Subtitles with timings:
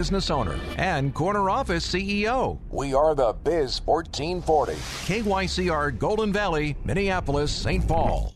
[0.00, 2.58] Business owner and corner office CEO.
[2.70, 4.72] We are the Biz 1440.
[4.72, 7.86] KYCR Golden Valley, Minneapolis, St.
[7.86, 8.32] Paul.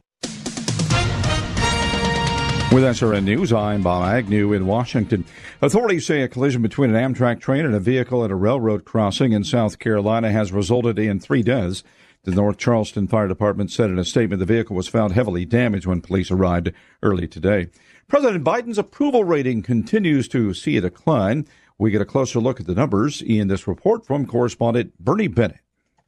[2.70, 5.24] With SRN News, I'm Bob Agnew in Washington.
[5.62, 9.32] Authorities say a collision between an Amtrak train and a vehicle at a railroad crossing
[9.32, 11.82] in South Carolina has resulted in three deaths.
[12.24, 15.86] The North Charleston Fire Department said in a statement the vehicle was found heavily damaged
[15.86, 16.72] when police arrived
[17.02, 17.68] early today.
[18.08, 21.46] President Biden's approval rating continues to see a decline.
[21.78, 25.60] We get a closer look at the numbers in this report from correspondent Bernie Bennett.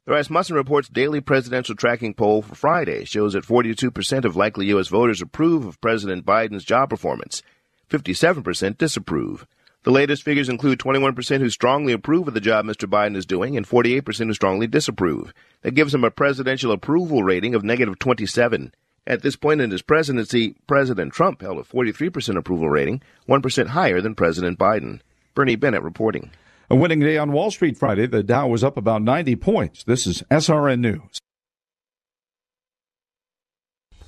[0.05, 4.87] The Rasmussen Report's daily presidential tracking poll for Friday shows that 42% of likely U.S.
[4.87, 7.41] voters approve of President Biden's job performance,
[7.89, 9.45] 57% disapprove.
[9.83, 12.89] The latest figures include 21% who strongly approve of the job Mr.
[12.89, 15.33] Biden is doing and 48% who strongly disapprove.
[15.61, 18.73] That gives him a presidential approval rating of negative 27.
[19.07, 24.01] At this point in his presidency, President Trump held a 43% approval rating, 1% higher
[24.01, 24.99] than President Biden.
[25.33, 26.31] Bernie Bennett reporting.
[26.69, 28.05] A winning day on Wall Street Friday.
[28.07, 29.85] The Dow was up about 90 points.
[29.85, 31.19] This is SRN News.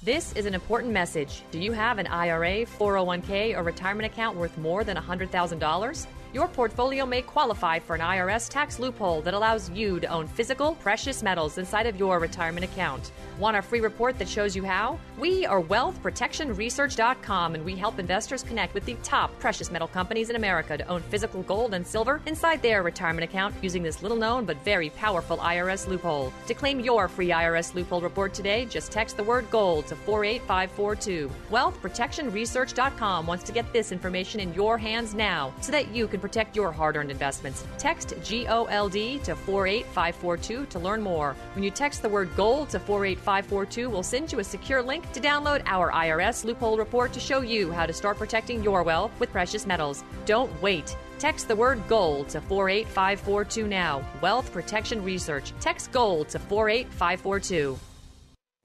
[0.03, 1.43] This is an important message.
[1.51, 6.07] Do you have an IRA, 401k, or retirement account worth more than $100,000?
[6.31, 10.75] Your portfolio may qualify for an IRS tax loophole that allows you to own physical,
[10.75, 13.11] precious metals inside of your retirement account.
[13.39, 14.99] Want a free report that shows you how?
[15.17, 20.35] We are wealthprotectionresearch.com and we help investors connect with the top precious metal companies in
[20.35, 24.45] America to own physical gold and silver inside their retirement account using this little known
[24.45, 26.31] but very powerful IRS loophole.
[26.45, 31.31] To claim your free IRS loophole report today, just text the word gold to 48542.
[31.49, 36.55] Wealthprotectionresearch.com wants to get this information in your hands now so that you can protect
[36.55, 37.65] your hard earned investments.
[37.77, 41.35] Text GOLD to 48542 to learn more.
[41.53, 45.19] When you text the word gold to 48542, we'll send you a secure link to
[45.19, 49.31] download our IRS loophole report to show you how to start protecting your wealth with
[49.31, 50.03] precious metals.
[50.25, 50.95] Don't wait.
[51.17, 54.01] Text the word GOLD to 48542 now.
[54.21, 55.53] Wealth Protection Research.
[55.59, 57.88] Text GOLD to 48542.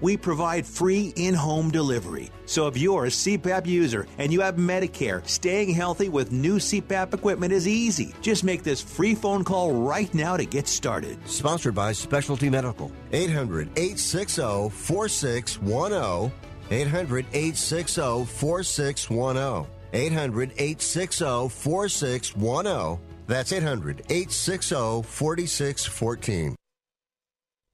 [0.00, 2.30] We provide free in home delivery.
[2.46, 7.14] So if you're a CPAP user and you have Medicare, staying healthy with new CPAP
[7.14, 8.14] equipment is easy.
[8.20, 11.18] Just make this free phone call right now to get started.
[11.28, 12.90] Sponsored by Specialty Medical.
[13.12, 16.32] 800 860 4610.
[16.70, 19.66] 800 860 4610.
[19.92, 22.98] 800 860 4610.
[23.26, 26.56] That's 800 860 4614.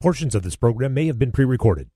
[0.01, 1.89] Portions of this program may have been pre recorded.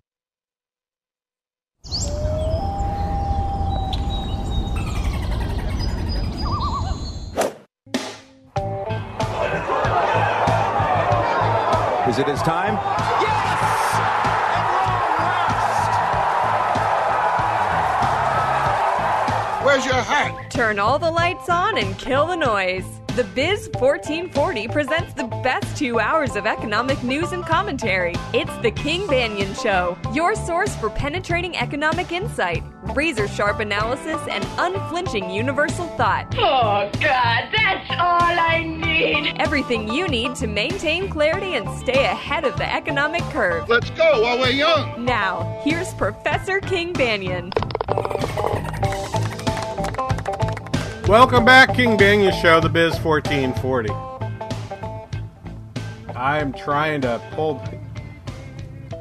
[12.10, 12.76] Is it his time?
[19.64, 20.50] Where's your hat?
[20.50, 22.99] Turn all the lights on and kill the noise.
[23.20, 28.14] The Biz 1440 presents the best two hours of economic news and commentary.
[28.32, 32.62] It's the King Banaian Show, your source for penetrating economic insight,
[32.96, 36.34] razor sharp analysis, and unflinching universal thought.
[36.38, 39.34] Oh, God, that's all I need.
[39.38, 43.68] Everything you need to maintain clarity and stay ahead of the economic curve.
[43.68, 45.04] Let's go while we're young.
[45.04, 47.52] Now, here's Professor King Banaian.
[51.10, 53.90] Welcome back, King Banaian Show, the Biz 1440.
[56.14, 57.60] I'm trying to pull.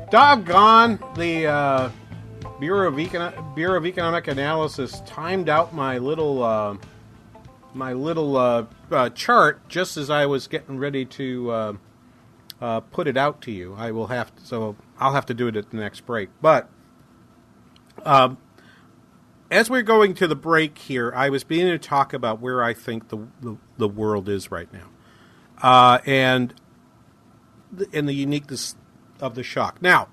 [0.10, 1.90] Doggone the uh,
[2.60, 6.78] Bureau of Econo- Bureau of Economic Analysis timed out my little uh,
[7.76, 11.74] my little uh, uh chart just as I was getting ready to uh,
[12.60, 13.76] uh, put it out to you.
[13.78, 16.30] I will have to, so I'll have to do it at the next break.
[16.42, 16.72] But
[18.04, 18.40] um,
[19.52, 22.74] as we're going to the break here, I was beginning to talk about where I
[22.74, 24.90] think the the, the world is right now,
[25.62, 26.54] uh, and
[27.94, 28.76] and the uniqueness
[29.20, 29.82] of the shock.
[29.82, 30.10] Now,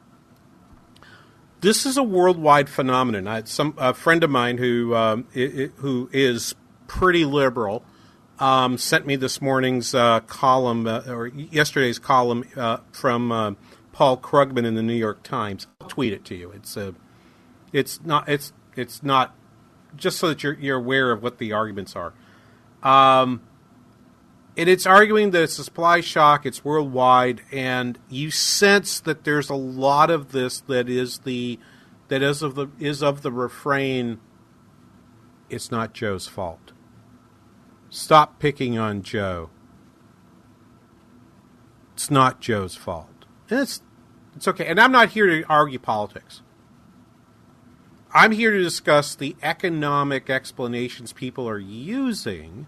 [1.60, 3.26] this is a worldwide phenomenon.
[3.26, 6.54] I, some a friend of mine who um, who is
[6.86, 7.84] pretty liberal
[8.38, 13.52] um, sent me this morning's uh, column uh, or yesterday's column uh, from uh,
[13.92, 15.66] Paul Krugman in the New York Times.
[15.80, 16.50] I'll tweet it to you.
[16.50, 16.94] It's a,
[17.72, 19.34] it's not it's it's not
[19.96, 22.12] just so that you're you're aware of what the arguments are.
[22.82, 23.42] Um,
[24.56, 29.50] and it's arguing that it's a supply shock, it's worldwide, and you sense that there's
[29.50, 31.58] a lot of this that is the
[32.08, 34.20] that is of the is of the refrain.
[35.48, 36.72] It's not Joe's fault.
[37.88, 39.50] Stop picking on Joe.
[41.94, 43.24] It's not Joe's fault.
[43.48, 43.82] And it's
[44.34, 44.66] it's okay.
[44.66, 46.42] And I'm not here to argue politics.
[48.16, 52.66] I'm here to discuss the economic explanations people are using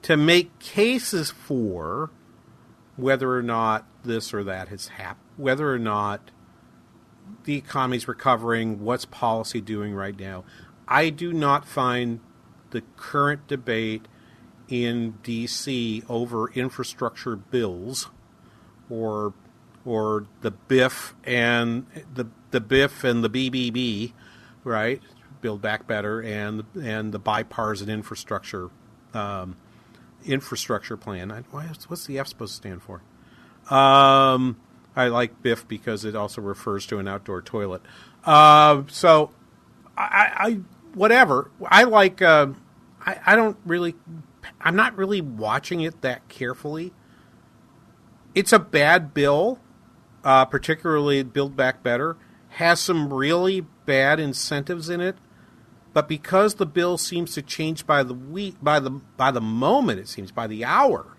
[0.00, 2.10] to make cases for
[2.96, 6.30] whether or not this or that has happened, whether or not
[7.44, 10.44] the economy's recovering, what's policy doing right now.
[10.88, 12.20] I do not find
[12.70, 14.08] the current debate
[14.66, 18.08] in DC over infrastructure bills
[18.88, 19.34] or
[19.84, 21.84] or the BIF and
[22.14, 24.14] the the BIF and the BBB,
[24.64, 25.02] right?
[25.40, 28.70] Build Back Better and and the bipartisan infrastructure
[29.14, 29.56] um,
[30.24, 31.32] infrastructure plan.
[31.32, 33.02] I, what's the F supposed to stand for?
[33.74, 34.56] Um,
[34.96, 37.82] I like BIF because it also refers to an outdoor toilet.
[38.24, 39.30] Uh, so,
[39.96, 40.60] I, I,
[40.94, 41.50] whatever.
[41.66, 42.20] I like.
[42.20, 42.48] Uh,
[43.04, 43.94] I, I don't really.
[44.60, 46.92] I'm not really watching it that carefully.
[48.34, 49.58] It's a bad bill,
[50.24, 52.16] uh, particularly Build Back Better.
[52.50, 55.16] Has some really bad incentives in it
[55.92, 59.98] but because the bill seems to change by the week, by the by the moment,
[59.98, 61.16] it seems by the hour.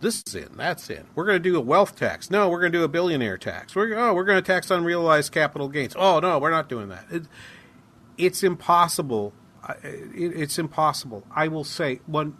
[0.00, 1.04] This is in, that's in.
[1.14, 2.28] We're going to do a wealth tax.
[2.28, 3.76] No, we're going to do a billionaire tax.
[3.76, 5.94] We're oh, we're going to tax unrealized capital gains.
[5.96, 7.04] Oh no, we're not doing that.
[7.10, 7.22] It,
[8.18, 9.32] it's impossible.
[9.84, 11.24] It, it's impossible.
[11.34, 12.36] I will say one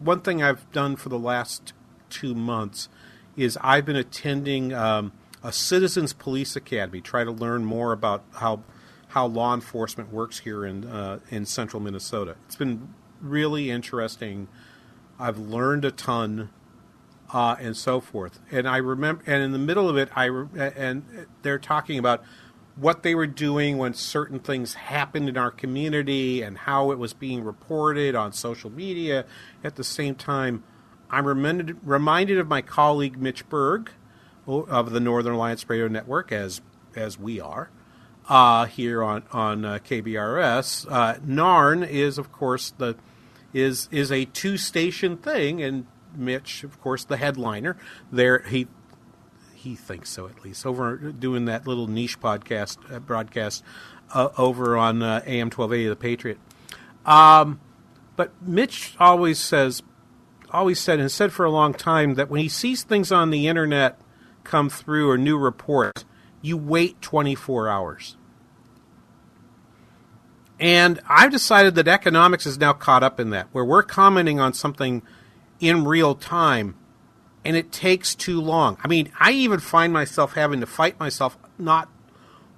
[0.00, 1.74] one thing I've done for the last
[2.10, 2.88] two months
[3.36, 5.12] is I've been attending um,
[5.46, 8.64] a citizens police academy, try to learn more about how
[9.10, 12.34] how law enforcement works here in uh, in central Minnesota.
[12.46, 14.48] It's been really interesting.
[15.20, 16.50] I've learned a ton,
[17.32, 18.40] uh, and so forth.
[18.50, 21.04] And I remember, and in the middle of it, I re- and
[21.42, 22.24] they're talking about
[22.74, 27.14] what they were doing when certain things happened in our community and how it was
[27.14, 29.24] being reported on social media.
[29.62, 30.64] At the same time,
[31.08, 33.92] I'm reminded reminded of my colleague Mitch Berg
[34.46, 36.60] of the Northern Alliance Radio Network, as
[36.94, 37.70] as we are
[38.28, 40.86] uh, here on on uh, KBRS.
[40.90, 42.96] Uh, Narn is, of course, the
[43.52, 47.76] is is a two station thing, and Mitch, of course, the headliner.
[48.10, 48.66] There, he
[49.54, 50.66] he thinks so at least.
[50.66, 53.62] Over doing that little niche podcast uh, broadcast
[54.14, 56.38] uh, over on uh, AM twelve eighty, the Patriot.
[57.04, 57.60] Um,
[58.16, 59.82] but Mitch always says,
[60.50, 63.46] always said, and said for a long time that when he sees things on the
[63.46, 64.00] internet
[64.46, 66.04] come through or new reports
[66.46, 68.16] you wait 24 hours.
[70.58, 74.54] And I've decided that economics is now caught up in that, where we're commenting on
[74.54, 75.02] something
[75.60, 76.76] in real time
[77.44, 78.76] and it takes too long.
[78.82, 81.88] I mean, I even find myself having to fight myself not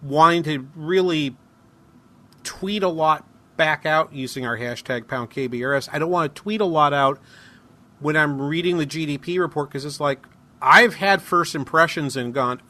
[0.03, 1.37] wanting to really
[2.43, 5.89] tweet a lot back out using our hashtag pound KBRS.
[5.93, 7.21] I don't want to tweet a lot out
[8.01, 10.25] when I'm reading the GDP report because it's like
[10.61, 12.61] I've had first impressions and gone,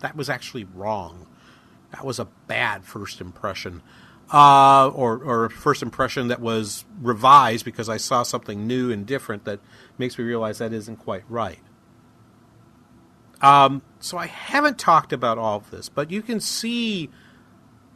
[0.00, 1.26] that was actually wrong.
[1.92, 3.82] That was a bad first impression.
[4.32, 9.44] Uh, or, or first impression that was revised because I saw something new and different
[9.44, 9.60] that
[9.98, 11.60] makes me realize that isn't quite right.
[13.42, 17.10] Um, so I haven't talked about all of this, but you can see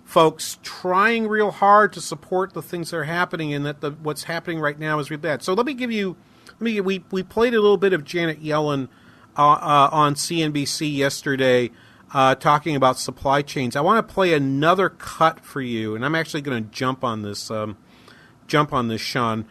[0.04, 4.24] folks trying real hard to support the things that are happening, and that the, what's
[4.24, 5.42] happening right now is really bad.
[5.42, 6.16] So let me give you,
[6.46, 8.88] let me we we played a little bit of Janet Yellen
[9.38, 11.70] uh, uh, on CNBC yesterday
[12.12, 13.76] uh, talking about supply chains.
[13.76, 17.22] I want to play another cut for you, and I'm actually going to jump on
[17.22, 17.50] this.
[17.50, 17.76] Um,
[18.46, 19.46] jump on this, Sean.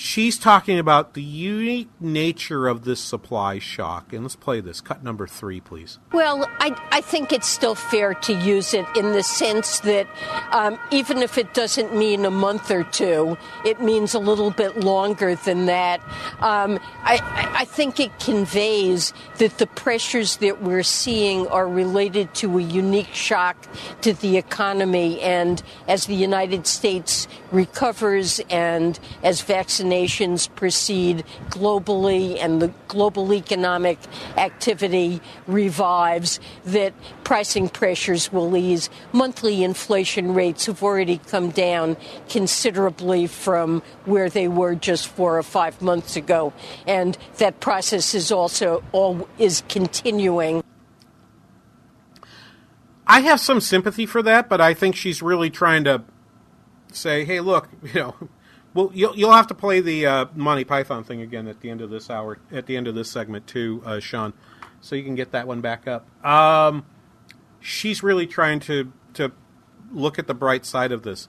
[0.00, 4.12] She's talking about the unique nature of this supply shock.
[4.12, 4.80] And let's play this.
[4.80, 5.98] Cut number three, please.
[6.12, 10.06] Well, I, I think it's still fair to use it in the sense that
[10.52, 14.76] um, even if it doesn't mean a month or two, it means a little bit
[14.76, 16.00] longer than that.
[16.38, 17.18] Um, I,
[17.56, 23.12] I think it conveys that the pressures that we're seeing are related to a unique
[23.12, 23.56] shock
[24.02, 25.20] to the economy.
[25.22, 33.32] And as the United States recovers and as vaccinations vaccinations proceed globally and the global
[33.32, 33.98] economic
[34.36, 36.92] activity revives, that
[37.24, 38.90] pricing pressures will ease.
[39.12, 41.96] Monthly inflation rates have already come down
[42.28, 46.52] considerably from where they were just four or five months ago,
[46.86, 50.62] and that process is also all is continuing.
[53.06, 56.02] I have some sympathy for that, but I think she's really trying to
[56.92, 58.14] say, "Hey, look, you know,
[58.74, 61.80] well, you'll you'll have to play the uh, Monty Python thing again at the end
[61.80, 64.32] of this hour, at the end of this segment too, uh, Sean,
[64.80, 66.06] so you can get that one back up.
[66.24, 66.84] Um,
[67.60, 69.32] she's really trying to to
[69.90, 71.28] look at the bright side of this.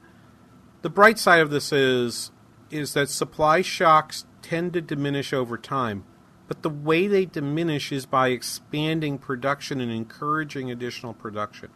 [0.82, 2.32] The bright side of this is
[2.70, 6.04] is that supply shocks tend to diminish over time,
[6.48, 11.70] but the way they diminish is by expanding production and encouraging additional production.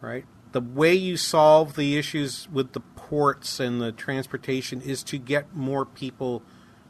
[0.00, 0.24] Right?
[0.50, 2.80] The way you solve the issues with the
[3.12, 6.42] ports and the transportation is to get more people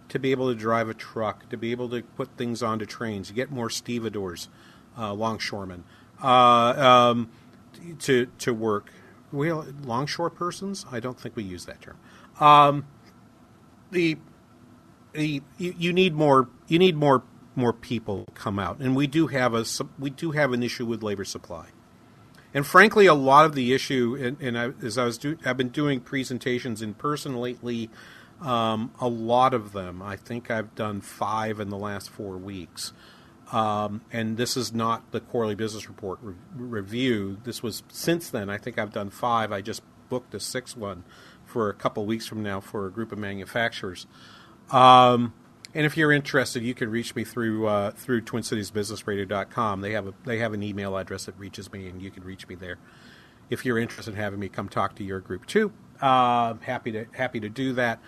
[0.09, 3.27] to be able to drive a truck, to be able to put things onto trains,
[3.27, 4.49] to get more stevedores,
[4.97, 5.83] uh, longshoremen,
[6.23, 7.29] uh, um,
[7.99, 8.93] to to work.
[9.33, 10.87] We longshore persons?
[10.93, 11.99] I don't think we use that term.
[12.39, 12.87] Um,
[13.91, 14.17] the
[15.13, 17.25] the you, you need more you need more
[17.57, 19.65] more people come out, and we do have a
[19.99, 21.71] we do have an issue with labor supply.
[22.55, 25.57] And frankly, a lot of the issue, and, and I, as I was do, I've
[25.57, 27.89] been doing presentations in person lately.
[28.41, 32.93] Um, a lot of them, I think I've done five in the last four weeks.
[33.53, 37.39] Um, and this is not the quarterly business report re- review.
[37.45, 38.49] This was since then.
[38.49, 39.53] I think I've done five.
[39.53, 41.05] I just booked a sixth one
[41.45, 44.07] for a couple weeks from now for a group of manufacturers.
[44.71, 45.35] Um,
[45.75, 49.81] and if you're interested, you can reach me through uh, through TwinCitiesBusinessRadio.com.
[49.81, 52.47] They have a they have an email address that reaches me, and you can reach
[52.47, 52.79] me there.
[53.49, 57.07] If you're interested in having me come talk to your group too, uh, happy to
[57.13, 58.01] happy to do that.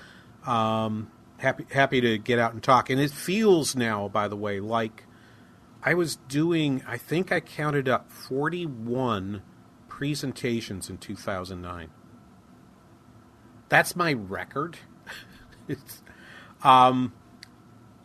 [0.46, 2.90] Um, happy happy to get out and talk.
[2.90, 5.04] And it feels now, by the way, like
[5.82, 6.82] I was doing.
[6.86, 9.42] I think I counted up 41
[9.88, 11.88] presentations in 2009.
[13.68, 14.78] That's my record.
[16.62, 17.12] um,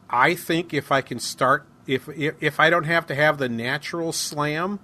[0.09, 3.49] I think if I can start, if, if, if I don't have to have the
[3.49, 4.79] natural slam,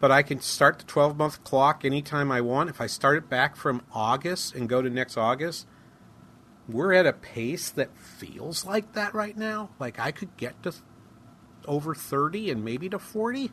[0.00, 2.70] but I can start the 12 month clock anytime I want.
[2.70, 5.66] If I start it back from August and go to next August,
[6.68, 9.70] we're at a pace that feels like that right now.
[9.78, 10.74] Like I could get to
[11.66, 13.52] over 30 and maybe to 40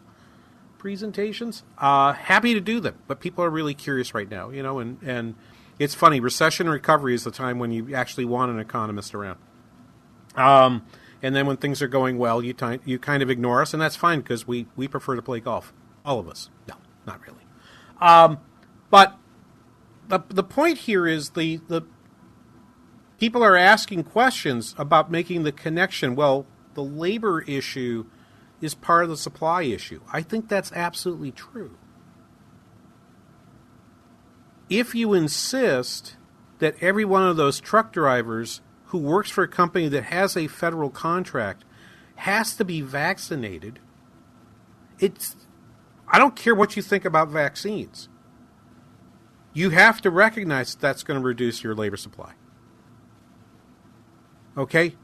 [0.78, 1.64] presentations.
[1.78, 4.98] Uh, happy to do them, but people are really curious right now, you know, and,
[5.04, 5.36] and
[5.78, 6.20] it's funny.
[6.20, 9.38] Recession recovery is the time when you actually want an economist around.
[10.40, 10.86] Um,
[11.22, 13.82] and then when things are going well, you t- you kind of ignore us, and
[13.82, 15.74] that's fine because we, we prefer to play golf.
[16.06, 16.50] All of us.
[16.68, 17.44] No, not really.
[18.00, 18.40] Um,
[18.90, 19.18] but
[20.08, 21.82] the the point here is the the
[23.20, 26.16] people are asking questions about making the connection.
[26.16, 28.06] Well, the labor issue
[28.62, 30.02] is part of the supply issue.
[30.12, 31.78] I think that's absolutely true.
[34.70, 36.16] If you insist
[36.60, 40.48] that every one of those truck drivers who works for a company that has a
[40.48, 41.64] federal contract
[42.16, 43.80] has to be vaccinated.
[45.00, 45.36] It's
[46.08, 48.10] I don't care what you think about vaccines.
[49.54, 52.34] You have to recognize that that's going to reduce your labor supply.
[54.58, 54.96] Okay?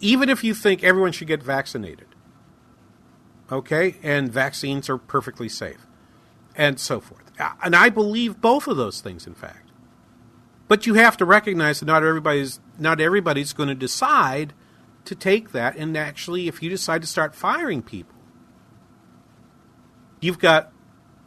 [0.00, 2.08] Even if you think everyone should get vaccinated.
[3.50, 3.96] Okay?
[4.02, 5.86] And vaccines are perfectly safe.
[6.56, 7.30] And so forth.
[7.62, 9.67] And I believe both of those things, in fact.
[10.68, 14.52] But you have to recognize that not everybody's not everybody's going to decide
[15.06, 18.14] to take that and actually if you decide to start firing people
[20.20, 20.70] you've got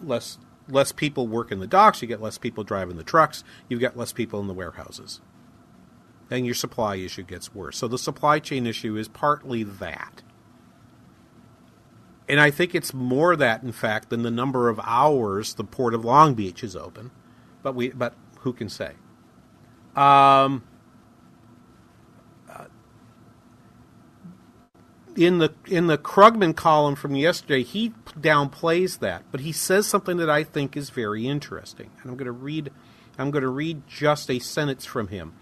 [0.04, 0.38] less
[0.70, 4.14] less people working the docks, you get less people driving the trucks, you've got less
[4.14, 5.20] people in the warehouses.
[6.30, 7.78] And your supply issue gets worse.
[7.78, 10.24] So the supply chain issue is partly that.
[12.30, 15.94] And I think it's more that in fact than the number of hours the port
[15.94, 17.12] of Long Beach is open.
[17.62, 18.94] But we but who can say?
[19.96, 20.64] Um,
[25.16, 30.18] in the in the Krugman column from yesterday, he downplays that, but he says something
[30.18, 31.90] that I think is very interesting.
[32.02, 32.72] And I'm going to read
[33.18, 35.34] I'm going to read just a sentence from him.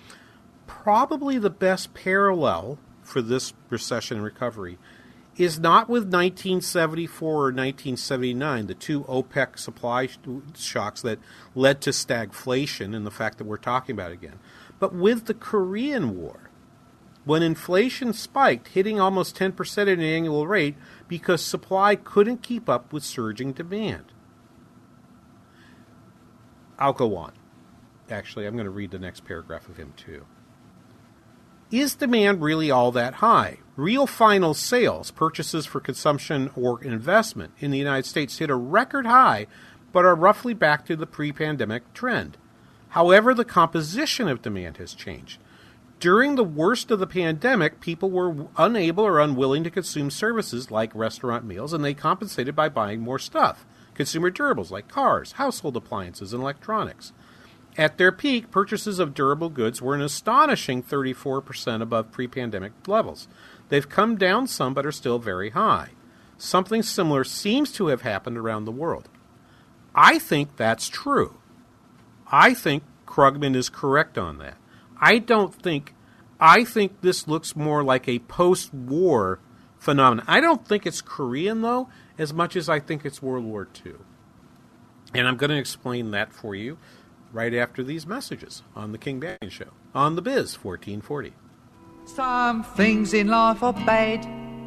[0.67, 4.77] Probably the best parallel for this recession recovery
[5.39, 10.09] is not with 1974 or 1979, the two OPEC supply
[10.53, 11.17] shocks that
[11.55, 14.37] led to stagflation and the fact that we're talking about again,
[14.79, 16.49] but with the Korean War,
[17.23, 20.75] when inflation spiked, hitting almost 10% at an annual rate
[21.07, 24.11] because supply couldn't keep up with surging demand.
[26.77, 27.31] I'll go on.
[28.09, 30.25] Actually, I'm going to read the next paragraph of him too.
[31.71, 33.59] Is demand really all that high?
[33.75, 39.05] Real final sales, purchases for consumption or investment in the United States hit a record
[39.05, 39.45] high,
[39.93, 42.37] but are roughly back to the pre pandemic trend.
[42.89, 45.39] However, the composition of demand has changed.
[45.99, 50.95] During the worst of the pandemic, people were unable or unwilling to consume services like
[50.95, 56.31] restaurant meals, and they compensated by buying more stuff consumer durables like cars, household appliances,
[56.31, 57.11] and electronics.
[57.79, 63.29] At their peak, purchases of durable goods were an astonishing 34% above pre pandemic levels.
[63.69, 65.91] They've come down some, but are still very high.
[66.37, 69.07] Something similar seems to have happened around the world.
[69.95, 71.37] I think that's true.
[72.27, 74.57] I think Krugman is correct on that.
[74.99, 75.95] I don't think,
[76.37, 79.39] I think this looks more like a post war
[79.77, 80.25] phenomenon.
[80.27, 83.93] I don't think it's Korean, though, as much as I think it's World War II.
[85.13, 86.77] And I'm going to explain that for you
[87.31, 91.33] right after these messages on the King Banaian Show on the Biz 1440.
[92.05, 94.23] Some things in life are bad,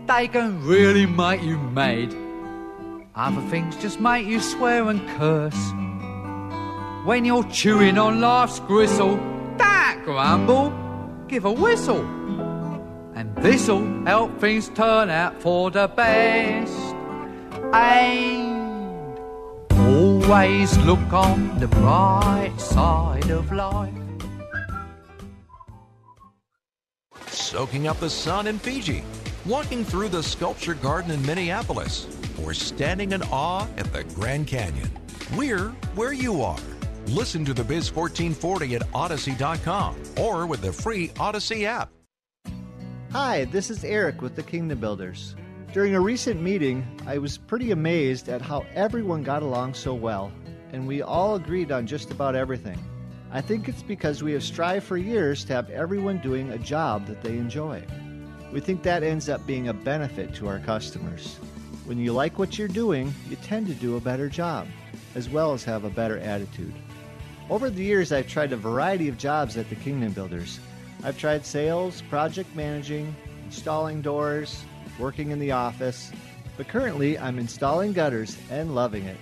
[0.08, 2.14] they can really make you mad.
[3.14, 5.72] Other things just make you swear and curse.
[7.04, 9.16] When you're chewing on life's gristle,
[9.58, 10.72] don't grumble,
[11.28, 12.02] give a whistle.
[13.14, 16.72] And this'll help things turn out for the best.
[17.74, 18.51] And
[20.22, 23.92] always look on the bright side of life.
[27.26, 29.02] Soaking up the sun in Fiji,
[29.44, 32.06] walking through the sculpture garden in Minneapolis,
[32.42, 34.90] or standing in awe at the Grand Canyon.
[35.34, 36.58] We're where you are.
[37.06, 41.90] Listen to the Biz 1440 at Odyssey.com or with the free Odyssey app.
[43.10, 45.34] Hi, this is Eric with the Kingdom Builders.
[45.72, 50.30] During a recent meeting, I was pretty amazed at how everyone got along so well,
[50.70, 52.78] and we all agreed on just about everything.
[53.30, 57.06] I think it's because we have strived for years to have everyone doing a job
[57.06, 57.82] that they enjoy.
[58.52, 61.36] We think that ends up being a benefit to our customers.
[61.86, 64.68] When you like what you're doing, you tend to do a better job,
[65.14, 66.74] as well as have a better attitude.
[67.48, 70.60] Over the years, I've tried a variety of jobs at the Kingdom Builders.
[71.02, 73.16] I've tried sales, project managing,
[73.46, 74.64] installing doors,
[74.98, 76.10] working in the office,
[76.56, 79.16] but currently I'm installing gutters and loving it.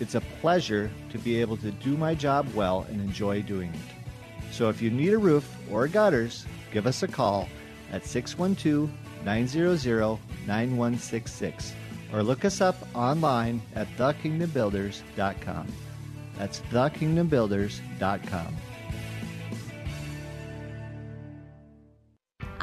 [0.00, 4.52] It's a pleasure to be able to do my job well and enjoy doing it.
[4.52, 7.48] So if you need a roof or gutters, give us a call
[7.92, 8.90] at 612
[9.24, 11.72] 900 9166
[12.12, 15.66] or look us up online at thekingdombuilders.com.
[16.38, 18.56] That's thekingdombuilders.com.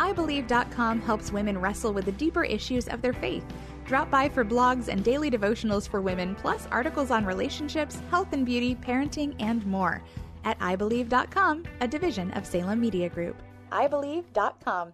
[0.01, 3.45] iBelieve.com helps women wrestle with the deeper issues of their faith.
[3.85, 8.45] Drop by for blogs and daily devotionals for women, plus articles on relationships, health and
[8.45, 10.01] beauty, parenting, and more.
[10.43, 13.35] At iBelieve.com, a division of Salem Media Group.
[13.71, 14.93] iBelieve.com.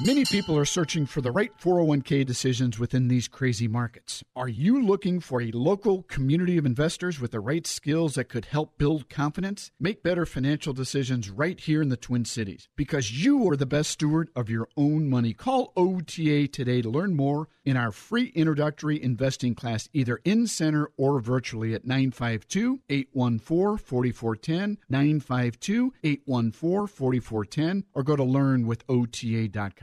[0.00, 4.24] Many people are searching for the right 401k decisions within these crazy markets.
[4.34, 8.46] Are you looking for a local community of investors with the right skills that could
[8.46, 9.70] help build confidence?
[9.78, 13.90] Make better financial decisions right here in the Twin Cities because you are the best
[13.90, 15.32] steward of your own money.
[15.32, 20.90] Call OTA today to learn more in our free introductory investing class, either in center
[20.96, 29.73] or virtually at 952 814 4410, 952 814 4410, or go to learnwithota.com.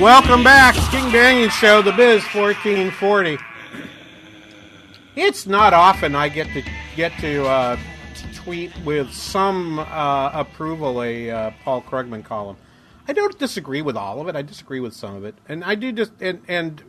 [0.00, 3.53] Welcome back, King Banaian Show, The Biz 1440.
[5.16, 6.62] It's not often I get to
[6.96, 7.78] get to uh,
[8.34, 12.56] tweet with some uh, approval a uh, Paul Krugman column.
[13.06, 14.34] I don't disagree with all of it.
[14.34, 16.82] I disagree with some of it, and I do just and and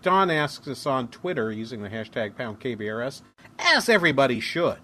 [0.00, 3.20] Don asks us on Twitter using the hashtag pound KBRS,
[3.58, 4.80] as everybody should,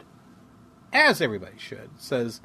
[0.92, 2.42] as everybody should says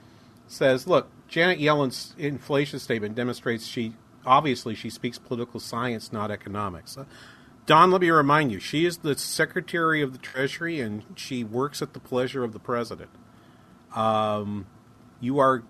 [0.48, 6.98] says look, Janet Yellen's inflation statement demonstrates she obviously she speaks political science, not economics.
[7.66, 11.82] Don, let me remind you, she is the Secretary of the Treasury and she works
[11.82, 13.10] at the pleasure of the President.
[13.96, 14.68] Um,
[15.20, 15.64] you are,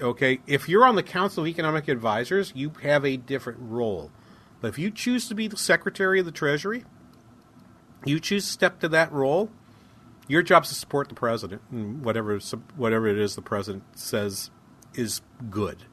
[0.00, 4.10] okay, if you're on the Council of Economic Advisors, you have a different role.
[4.62, 6.84] But if you choose to be the Secretary of the Treasury,
[8.06, 9.50] you choose to step to that role,
[10.26, 12.38] your job is to support the President and whatever,
[12.76, 14.50] whatever it is the President says
[14.94, 15.84] is good.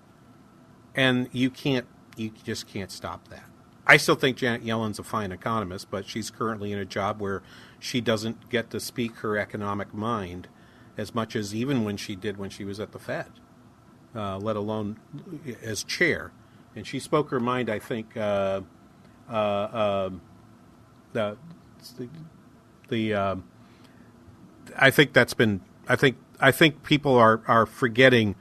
[0.96, 1.86] And you can't,
[2.16, 3.44] you just can't stop that.
[3.90, 7.42] I still think Janet Yellen's a fine economist, but she's currently in a job where
[7.80, 10.50] she doesn't get to speak her economic mind
[10.98, 13.28] as much as even when she did when she was at the Fed,
[14.14, 15.00] uh, let alone
[15.64, 16.32] as chair.
[16.76, 18.62] And she spoke her mind, I think, uh,
[19.30, 20.22] uh, um,
[21.14, 21.38] the,
[22.90, 23.36] the uh,
[24.76, 28.36] I think that's been, I think, I think people are, are forgetting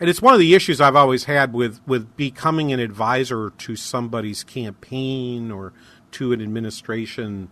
[0.00, 3.76] and it's one of the issues I've always had with, with becoming an advisor to
[3.76, 5.72] somebody's campaign or
[6.12, 7.48] to an administration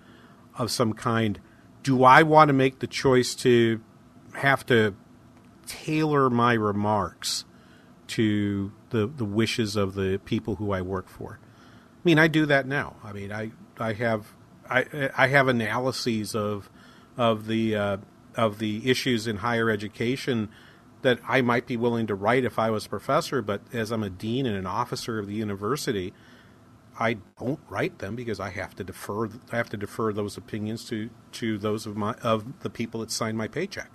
[0.58, 1.40] of some kind.
[1.82, 3.80] Do I want to make the choice to
[4.34, 4.94] have to
[5.66, 7.44] tailor my remarks
[8.08, 11.38] to the, the wishes of the people who I work for?
[11.42, 12.96] I mean, I do that now.
[13.04, 14.26] I mean, I, I have
[14.68, 16.70] I, I have analyses of
[17.16, 17.96] of the uh,
[18.36, 20.48] of the issues in higher education
[21.02, 24.02] that I might be willing to write if I was a professor, but as I'm
[24.02, 26.12] a dean and an officer of the university,
[26.98, 29.26] I don't write them because I have to defer.
[29.50, 33.10] I have to defer those opinions to, to those of my of the people that
[33.10, 33.90] sign my paycheck,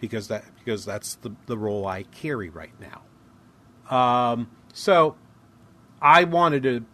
[0.00, 3.02] because that because that's the the role I carry right now.
[3.94, 5.16] Um, so,
[6.00, 6.84] I wanted to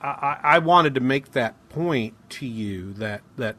[0.00, 3.56] I, I wanted to make that point to you that that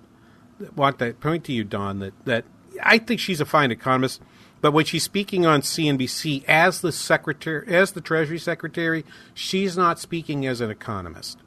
[0.75, 1.99] want that point to you, Don.
[1.99, 2.45] That that
[2.81, 4.21] I think she's a fine economist.
[4.63, 9.99] But when she's speaking on CNBC as the secretary, as the Treasury Secretary, she's not
[9.99, 11.37] speaking as an economist.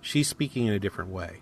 [0.00, 1.36] She's speaking in a different way.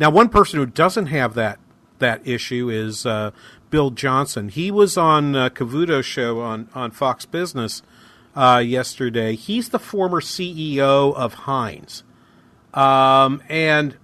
[0.00, 1.60] Now, one person who doesn't have that
[2.00, 3.30] that issue is uh,
[3.70, 4.48] Bill Johnson.
[4.48, 7.82] He was on uh, Cavuto show on on Fox Business
[8.34, 9.36] uh, yesterday.
[9.36, 12.02] He's the former CEO of Heinz,
[12.74, 13.96] um, and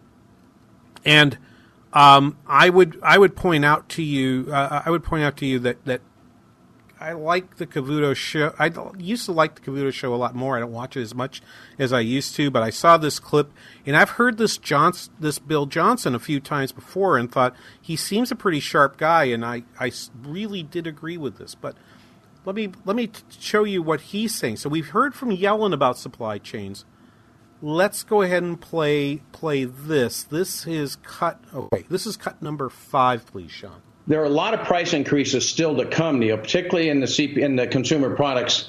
[1.05, 1.37] and
[1.93, 5.47] um, I would I would point out to you uh, I would point out to
[5.47, 6.01] you that that
[7.03, 8.55] I like the Cavuto show.
[8.61, 10.57] I used to like the Cavuto show a lot more.
[10.57, 11.43] I don't watch it as much
[11.77, 13.51] as I used to, but I saw this clip,
[13.85, 17.97] and I've heard this Johnson, this Bill Johnson a few times before, and thought he
[17.97, 19.91] seems a pretty sharp guy, and I, I
[20.23, 21.57] really did agree with this.
[21.57, 21.77] But
[22.45, 24.59] let me let me show you what he's saying.
[24.59, 26.85] So we've heard from Yellen about supply chains.
[27.61, 30.23] Let's go ahead and play play this.
[30.23, 31.41] This is cut.
[31.53, 35.49] Okay, this is cut number five, please, Sean there are a lot of price increases
[35.49, 38.69] still to come, Neil, particularly in the CP, in the consumer products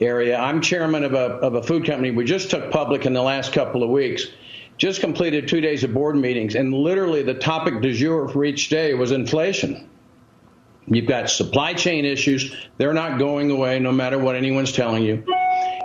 [0.00, 0.38] area.
[0.38, 3.52] I'm chairman of a of a food company we just took public in the last
[3.52, 4.26] couple of weeks.
[4.78, 8.68] Just completed two days of board meetings, and literally the topic du jour for each
[8.68, 9.88] day was inflation.
[10.86, 15.24] You've got supply chain issues; they're not going away, no matter what anyone's telling you.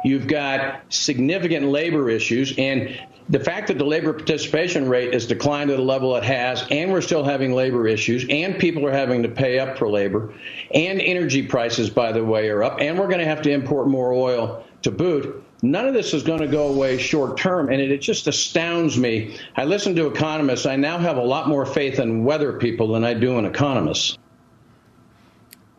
[0.03, 2.97] You've got significant labor issues, and
[3.29, 6.91] the fact that the labor participation rate has declined to the level it has, and
[6.91, 10.33] we're still having labor issues, and people are having to pay up for labor,
[10.73, 13.87] and energy prices, by the way, are up, and we're going to have to import
[13.87, 15.43] more oil to boot.
[15.61, 18.97] None of this is going to go away short term, and it, it, just astounds
[18.97, 19.37] me.
[19.55, 20.65] I listen to economists.
[20.65, 24.17] I now have a lot more faith in weather people than I do in economists.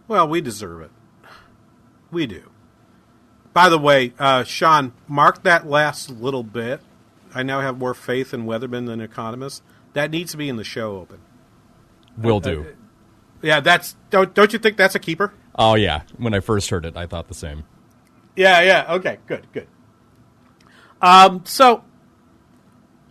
[0.09, 0.91] Well, we deserve it.
[2.11, 2.51] We do.
[3.53, 6.81] By the way, uh, Sean, mark that last little bit.
[7.35, 9.63] I now have more faith in weathermen than economists.
[9.93, 11.21] That needs to be in the show open.
[12.17, 12.63] Will do.
[12.63, 12.73] Uh,
[13.43, 15.33] yeah, that's don't don't you think that's a keeper?
[15.55, 16.03] Oh yeah.
[16.17, 17.65] When I first heard it, I thought the same.
[18.37, 18.95] Yeah, yeah.
[18.95, 19.69] Okay, good, good.
[21.01, 21.85] Um, so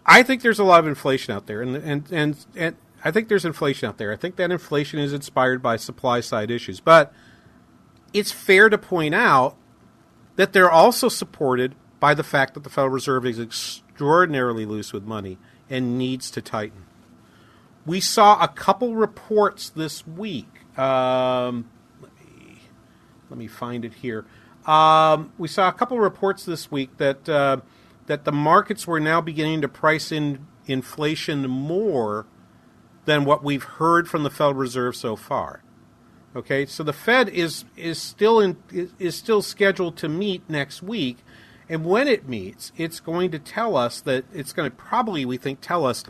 [0.06, 3.28] I think there's a lot of inflation out there, and and and and I think
[3.28, 4.12] there's inflation out there.
[4.12, 7.14] I think that inflation is inspired by supply side issues, but
[8.14, 9.58] it's fair to point out
[10.36, 15.04] that they're also supported by the fact that the Federal Reserve is extraordinarily loose with
[15.04, 15.40] money
[15.72, 16.86] and needs to tighten.
[17.84, 20.46] We saw a couple reports this week.
[20.78, 21.68] Um,
[22.00, 22.60] let me
[23.32, 24.24] let me find it here.
[24.68, 27.58] Um, we saw a couple reports this week that uh,
[28.06, 32.28] that the markets were now beginning to price in inflation more
[33.06, 35.64] than what we've heard from the Federal Reserve so far.
[36.36, 38.58] Okay, so the Fed is is still in
[39.00, 41.18] is still scheduled to meet next week,
[41.70, 45.38] and when it meets, it's going to tell us that it's going to probably we
[45.38, 46.04] think tell us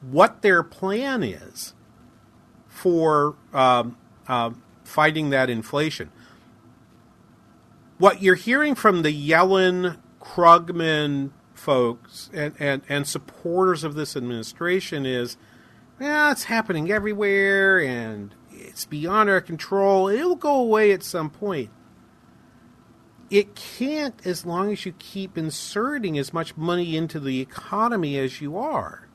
[0.00, 1.74] what their plan is
[2.66, 4.50] for um, uh,
[4.84, 6.10] fighting that inflation.
[7.96, 15.04] What you're hearing from the Yellen, Krugman folks and, and, and supporters of this administration
[15.04, 15.36] is,
[16.00, 20.08] yeah, it's happening everywhere and it's beyond our control.
[20.08, 21.70] It'll go away at some point.
[23.30, 28.40] It can't as long as you keep inserting as much money into the economy as
[28.40, 29.06] you are.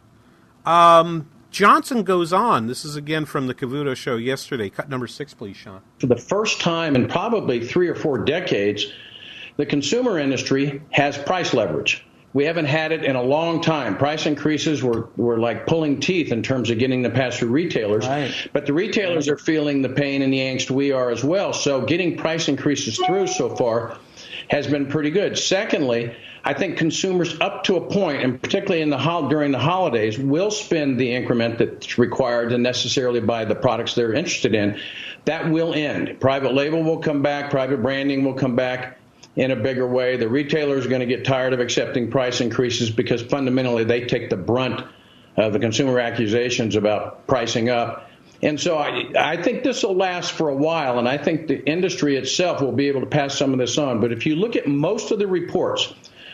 [0.65, 2.67] Um, Johnson goes on.
[2.67, 4.69] This is again from the Cavuto show yesterday.
[4.69, 5.81] Cut number six, please, Sean.
[5.99, 8.91] For the first time in probably three or four decades,
[9.57, 12.05] the consumer industry has price leverage.
[12.33, 13.97] We haven't had it in a long time.
[13.97, 18.07] Price increases were, were like pulling teeth in terms of getting them past the retailers.
[18.07, 18.33] Right.
[18.53, 21.53] But the retailers are feeling the pain and the angst we are as well.
[21.53, 23.97] So getting price increases through so far
[24.49, 25.37] has been pretty good.
[25.37, 30.17] Secondly, I think consumers up to a point, and particularly in the during the holidays,
[30.17, 34.77] will spend the increment that's required and necessarily buy the products they're interested in.
[35.25, 36.19] That will end.
[36.19, 37.49] Private label will come back.
[37.49, 38.97] Private branding will come back
[39.35, 40.17] in a bigger way.
[40.17, 44.29] The retailer is going to get tired of accepting price increases because fundamentally they take
[44.29, 44.83] the brunt
[45.35, 48.09] of the consumer accusations about pricing up.
[48.41, 51.63] And so I, I think this will last for a while, and I think the
[51.65, 54.01] industry itself will be able to pass some of this on.
[54.01, 55.93] But if you look at most of the reports,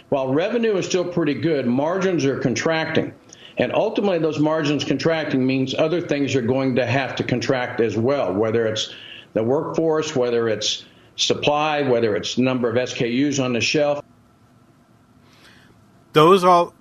[0.10, 3.14] while revenue is still pretty good, margins are contracting.
[3.60, 7.96] And ultimately, those margins contracting means other things are going to have to contract as
[7.96, 8.94] well, whether it's
[9.34, 10.86] the workforce, whether it's
[11.19, 14.03] supply, whether it's number of SKUs on the shelf.
[16.13, 16.73] Those all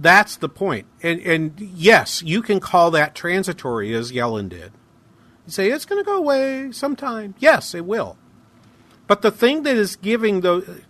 [0.00, 0.86] that's the point.
[1.02, 4.72] And and yes, you can call that transitory as Yellen did.
[5.46, 7.34] You say it's going to go away sometime.
[7.38, 8.16] Yes, it will.
[9.06, 10.82] But the thing that is giving the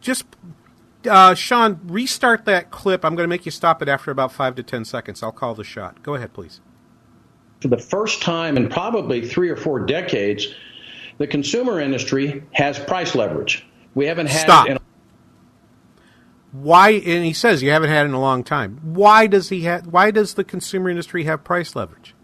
[0.00, 0.24] just
[1.08, 3.04] uh, Sean, restart that clip.
[3.04, 5.22] I'm going to make you stop it after about five to ten seconds.
[5.22, 6.02] I'll call the shot.
[6.02, 6.60] Go ahead, please.
[7.60, 10.54] For the first time in probably three or four decades,
[11.18, 13.66] the consumer industry has price leverage.
[13.94, 14.82] We haven't had Stop.
[16.52, 18.80] why and he says you haven't had it in a long time.
[18.82, 22.14] Why does he have why does the consumer industry have price leverage?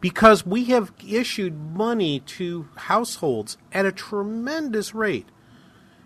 [0.00, 5.26] Because we have issued money to households at a tremendous rate.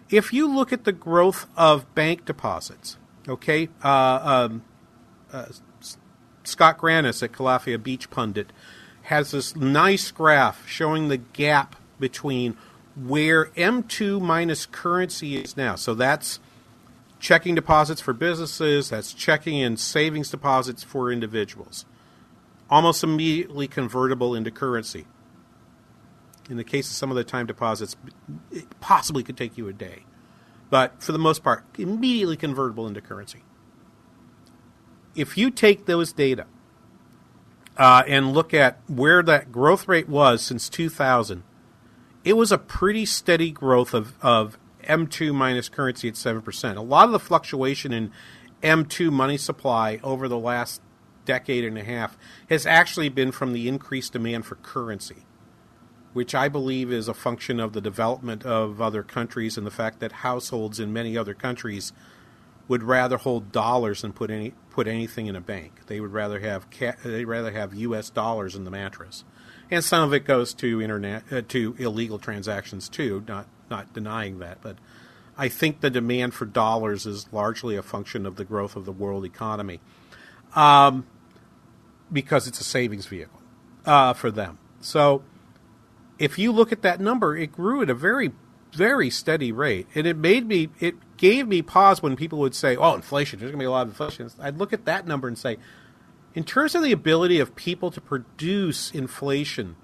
[0.08, 2.96] If you look at the growth of bank deposits,
[3.28, 4.64] okay, uh, um,
[5.32, 5.46] uh,
[6.44, 8.52] Scott Grannis at Calafia Beach Pundit
[9.02, 12.56] has this nice graph showing the gap between
[12.96, 15.76] where M2 minus currency is now.
[15.76, 16.40] So that's
[17.20, 21.84] checking deposits for businesses, that's checking and savings deposits for individuals.
[22.70, 25.06] Almost immediately convertible into currency.
[26.50, 27.96] In the case of some of the time deposits,
[28.50, 30.04] it possibly could take you a day.
[30.70, 33.42] But for the most part, immediately convertible into currency.
[35.14, 36.46] If you take those data
[37.76, 41.42] uh, and look at where that growth rate was since 2000,
[42.28, 46.76] it was a pretty steady growth of, of M2 minus currency at 7%.
[46.76, 48.12] A lot of the fluctuation in
[48.62, 50.82] M2 money supply over the last
[51.24, 52.18] decade and a half
[52.50, 55.24] has actually been from the increased demand for currency,
[56.12, 59.98] which I believe is a function of the development of other countries and the fact
[60.00, 61.94] that households in many other countries
[62.68, 65.86] would rather hold dollars than put any put anything in a bank.
[65.86, 68.10] They would rather have ca- they rather have U.S.
[68.10, 69.24] dollars in the mattress,
[69.70, 73.24] and some of it goes to internet uh, to illegal transactions too.
[73.26, 74.76] Not not denying that, but
[75.36, 78.92] I think the demand for dollars is largely a function of the growth of the
[78.92, 79.80] world economy,
[80.54, 81.06] um,
[82.12, 83.40] because it's a savings vehicle
[83.86, 84.58] uh, for them.
[84.80, 85.22] So,
[86.18, 88.32] if you look at that number, it grew at a very,
[88.72, 92.76] very steady rate, and it made me, it gave me pause when people would say,
[92.76, 93.38] "Oh, inflation!
[93.38, 95.58] There's going to be a lot of inflation." I'd look at that number and say,
[96.34, 99.76] in terms of the ability of people to produce inflation,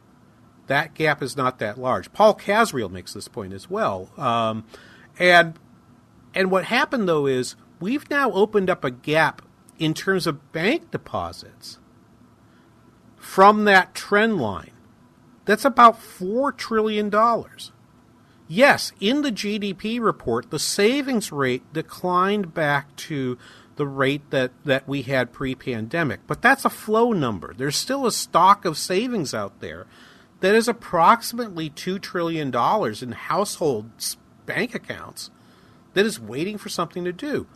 [0.67, 2.13] that gap is not that large.
[2.13, 4.11] Paul Kasriel makes this point as well.
[4.17, 4.65] Um,
[5.19, 5.59] and
[6.35, 9.43] and what happened though is we've now opened up a gap
[9.79, 11.79] in terms of bank deposits
[13.17, 14.71] from that trend line.
[15.45, 17.73] That's about four trillion dollars.
[18.47, 23.39] Yes, in the GDP report, the savings rate declined back to
[23.77, 26.21] the rate that, that we had pre pandemic.
[26.27, 27.55] But that's a flow number.
[27.57, 29.87] There's still a stock of savings out there
[30.41, 32.55] that is approximately $2 trillion
[33.03, 33.91] in household
[34.47, 35.31] bank accounts
[35.95, 37.47] that is waiting for something to do.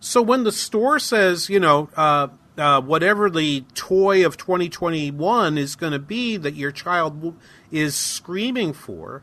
[0.00, 5.76] So when the store says, you know, uh, uh, whatever the toy of 2021 is
[5.76, 7.36] going to be that your child
[7.70, 9.22] is screaming for,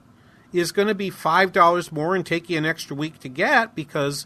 [0.53, 4.25] is going to be $5 more and take you an extra week to get because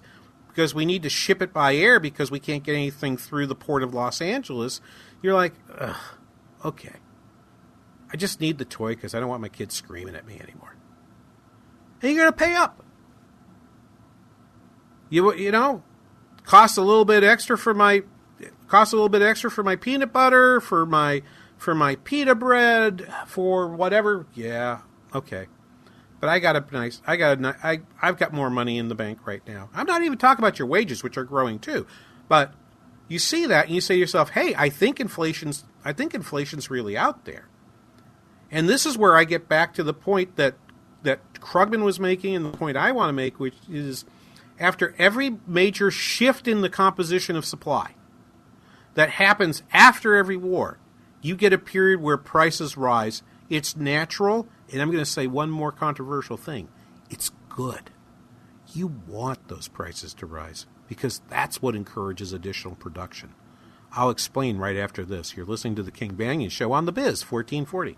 [0.54, 3.56] because we need to ship it by air because we can't get anything through the
[3.56, 4.82] port of Los Angeles,
[5.22, 5.54] you're like,
[6.66, 6.96] okay.
[8.14, 10.76] I just need the toy because I don't want my kids screaming at me anymore.
[12.02, 12.84] And you're going to pay up.
[15.10, 15.84] You you know,
[16.44, 18.04] cost a little bit extra for my
[18.68, 21.22] cost a little bit extra for my peanut butter, for my
[21.58, 24.26] for my pita bread, for whatever.
[24.34, 24.80] Yeah,
[25.14, 25.48] okay.
[26.22, 28.96] But I got a nice, I got a, I, I've got more money in the
[28.96, 29.70] bank right now.
[29.74, 31.88] I'm not even talking about your wages, which are growing too.
[32.30, 32.54] But
[33.08, 36.70] you see that and you say to yourself, hey, I think inflation's, I think inflation's
[36.70, 37.50] really out there.
[38.52, 40.56] And this is where I get back to the point that,
[41.02, 44.06] that Krugman was making and the point I want to make, which is
[44.60, 47.96] after every major shift in the composition of supply
[48.94, 50.78] that happens after every war,
[51.22, 53.24] you get a period where prices rise.
[53.52, 56.70] It's natural and I'm going to say one more controversial thing
[57.10, 57.92] it's good.
[58.74, 63.36] You want those prices to rise because that's what encourages additional production.
[63.92, 65.36] I'll explain right after this.
[65.36, 67.98] You're listening to the King Banaian Show on the Biz 1440.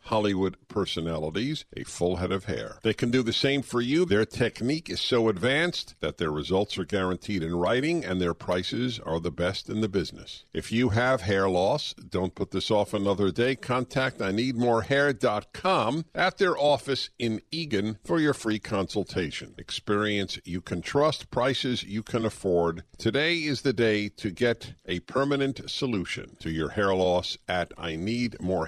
[0.00, 2.78] Hollywood personalities, a full head of hair.
[2.82, 4.04] They can do the same for you.
[4.04, 8.98] Their technique is so advanced that their results are guaranteed in writing, and their prices
[8.98, 10.44] are the best in the business.
[10.52, 13.56] If you have hair loss, don't put this off another day.
[13.56, 19.54] Contact I need more hair.com at their office in Eagan for your free consultation.
[19.58, 22.84] Experience you can trust, prices you can afford.
[22.98, 27.96] Today is the day to get a permanent solution to your hair loss at I
[27.96, 28.66] need more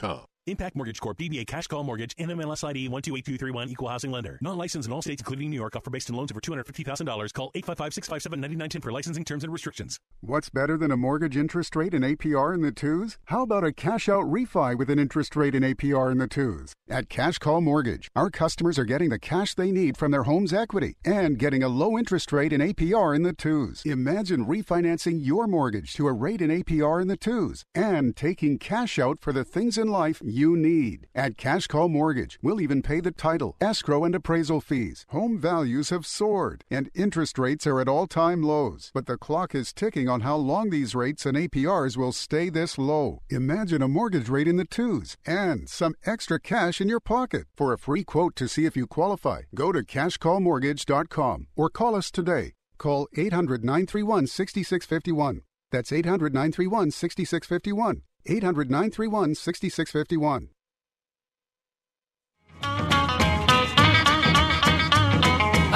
[0.00, 0.35] hair.com.
[0.46, 1.18] Impact Mortgage Corp.
[1.18, 2.14] DBA Cash Call Mortgage.
[2.16, 3.68] NMLS ID 128231.
[3.68, 4.38] Equal Housing Lender.
[4.40, 5.74] Non-licensed in all states, including New York.
[5.74, 7.32] Offer based on loans over $250,000.
[7.34, 9.98] Call 855-657-9910 for licensing terms and restrictions.
[10.20, 13.18] What's better than a mortgage interest rate and APR in the twos?
[13.26, 16.72] How about a cash out refi with an interest rate and APR in the twos?
[16.88, 20.52] At Cash Call Mortgage, our customers are getting the cash they need from their home's
[20.52, 23.82] equity and getting a low interest rate and APR in the twos.
[23.84, 28.98] Imagine refinancing your mortgage to a rate and APR in the twos and taking cash
[29.00, 31.06] out for the things in life you need.
[31.14, 35.06] At Cash Call Mortgage, we'll even pay the title, escrow, and appraisal fees.
[35.08, 38.90] Home values have soared and interest rates are at all time lows.
[38.92, 42.76] But the clock is ticking on how long these rates and APRs will stay this
[42.78, 43.22] low.
[43.30, 47.46] Imagine a mortgage rate in the twos and some extra cash in your pocket.
[47.56, 52.10] For a free quote to see if you qualify, go to cashcallmortgage.com or call us
[52.10, 52.52] today.
[52.78, 55.42] Call 800 931 6651.
[55.72, 58.02] That's 800 931 6651.
[58.28, 60.48] 800 931 6651.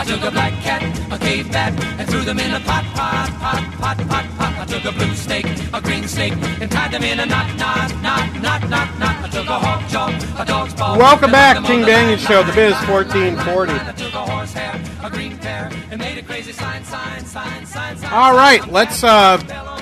[0.01, 0.83] I took a black cat,
[1.13, 4.59] a cave bat, and threw them in a pot, pot, pot, pot, pot, pot.
[4.59, 5.45] I took a blue snake,
[5.75, 9.25] a green snake, and tied them in a knot, knot, knot, knot, knot, knot.
[9.25, 10.09] I took a hawk jaw,
[10.41, 10.97] a dog's paw.
[10.97, 13.73] Welcome back, King Banaian Show, the Biz 1440.
[13.73, 17.99] I took a horsehair, a green pear, and made a crazy sign, sign, sign, sign,
[17.99, 18.13] sign.
[18.13, 19.05] All right, let's.
[19.05, 19.80] Uh,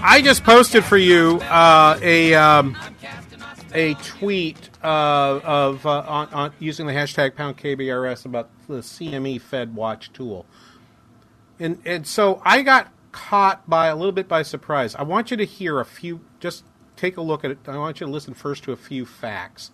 [0.00, 2.76] I just posted for you uh, a um,
[3.74, 9.40] a tweet uh, of uh, on, on using the hashtag pound KBRS about the CME
[9.40, 10.46] Fed Watch tool,
[11.58, 14.94] and and so I got caught by a little bit by surprise.
[14.94, 16.20] I want you to hear a few.
[16.38, 17.58] Just take a look at it.
[17.66, 19.72] I want you to listen first to a few facts.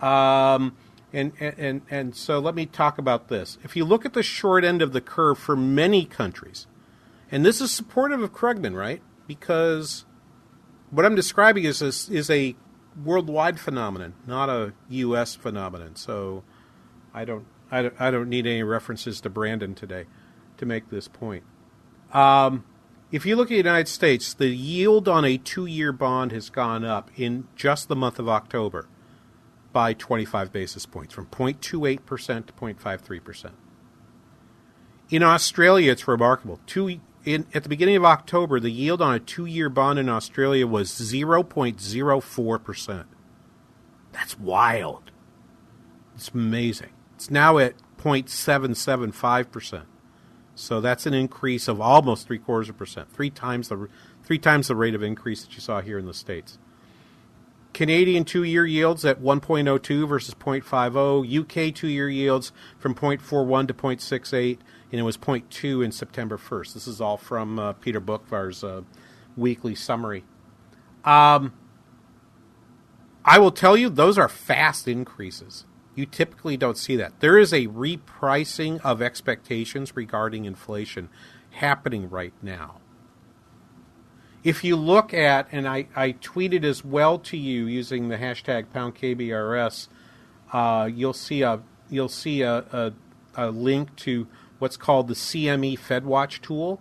[0.00, 0.76] Um,
[1.12, 3.58] and, and and so let me talk about this.
[3.62, 6.66] If you look at the short end of the curve for many countries,
[7.30, 9.02] and this is supportive of Krugman, right?
[9.26, 10.04] Because
[10.90, 12.56] what I'm describing is a, is a
[13.02, 15.34] worldwide phenomenon, not a U.S.
[15.34, 15.96] phenomenon.
[15.96, 16.44] So
[17.14, 20.06] I don't, I don't I don't need any references to Brandon today
[20.58, 21.44] to make this point.
[22.12, 22.64] Um,
[23.10, 26.84] if you look at the United States, the yield on a two-year bond has gone
[26.84, 28.88] up in just the month of October
[29.72, 33.50] by 25 basis points, from 0.28% to 0.53%.
[35.10, 36.60] In Australia, it's remarkable.
[36.66, 40.08] Two, in, at the beginning of October, the yield on a two year bond in
[40.08, 43.04] Australia was 0.04%.
[44.12, 45.10] That's wild.
[46.14, 46.90] It's amazing.
[47.14, 49.82] It's now at 0.775%.
[50.54, 53.88] So that's an increase of almost three quarters of a percent, three times the
[54.22, 56.58] three times the rate of increase that you saw here in the states.
[57.72, 61.70] Canadian two-year yields at 1.02 versus 0.50.
[61.70, 64.58] UK two-year yields from 0.41 to 0.68,
[64.92, 66.74] and it was 0.2 in September 1st.
[66.74, 68.82] This is all from uh, Peter Boockvar's uh,
[69.36, 70.22] weekly summary.
[71.02, 71.54] Um,
[73.24, 75.64] I will tell you, those are fast increases.
[75.94, 77.20] You typically don't see that.
[77.20, 81.08] There is a repricing of expectations regarding inflation
[81.52, 82.76] happening right now.
[84.44, 88.66] If you look at, and I, I tweeted as well to you using the hashtag
[88.74, 89.88] PoundKBRS,
[90.52, 92.92] uh, you'll see a you'll see a, a,
[93.36, 94.26] a link to
[94.62, 96.80] what's called the CME FedWatch tool.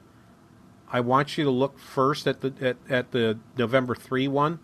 [0.91, 4.59] I want you to look first at the at, at the November three one.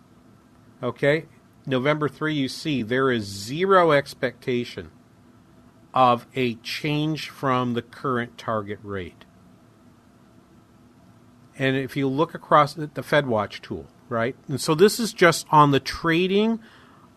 [0.80, 1.26] Okay,
[1.66, 4.92] November three, you see there is zero expectation
[5.92, 9.24] of a change from the current target rate.
[11.58, 14.36] And if you look across the FedWatch tool, right?
[14.46, 16.60] And so this is just on the trading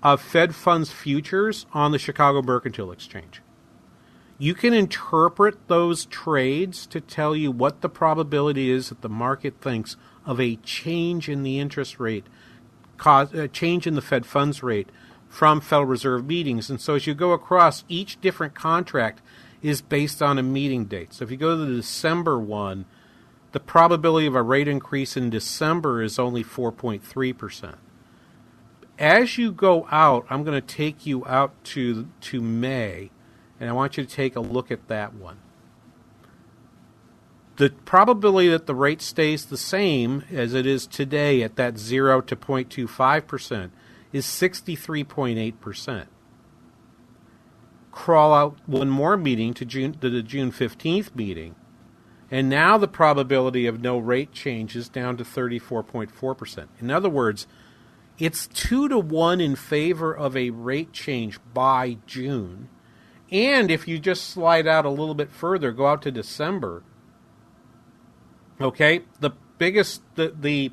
[0.01, 3.43] of Fed funds futures on the Chicago Mercantile Exchange.
[4.41, 9.61] You can interpret those trades to tell you what the probability is that the market
[9.61, 12.25] thinks of a change in the interest rate,
[12.97, 14.89] cause, a change in the Fed funds rate
[15.29, 16.71] from Federal Reserve meetings.
[16.71, 19.21] And so as you go across, each different contract
[19.61, 21.13] is based on a meeting date.
[21.13, 22.85] So if you go to the December one,
[23.51, 27.75] the probability of a rate increase in December is only 4.3%.
[28.97, 33.11] As you go out, I'm going to take you out to, to May,
[33.61, 35.37] and I want you to take a look at that one.
[37.57, 42.21] The probability that the rate stays the same as it is today at that 0
[42.21, 43.69] to 0.25%
[44.11, 46.07] is 63.8%.
[47.91, 51.55] Crawl out one more meeting to, June, to the June 15th meeting,
[52.31, 56.67] and now the probability of no rate change is down to 34.4%.
[56.79, 57.45] In other words,
[58.17, 62.69] it's 2 to 1 in favor of a rate change by June.
[63.31, 66.83] And if you just slide out a little bit further, go out to December,
[68.59, 70.71] okay, the biggest, the, the,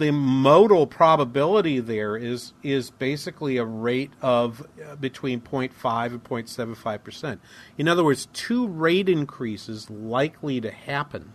[0.00, 7.04] the modal probability there is is basically a rate of uh, between 0.5 and 0.75
[7.04, 7.40] percent.
[7.76, 11.32] In other words, two rate increases likely to happen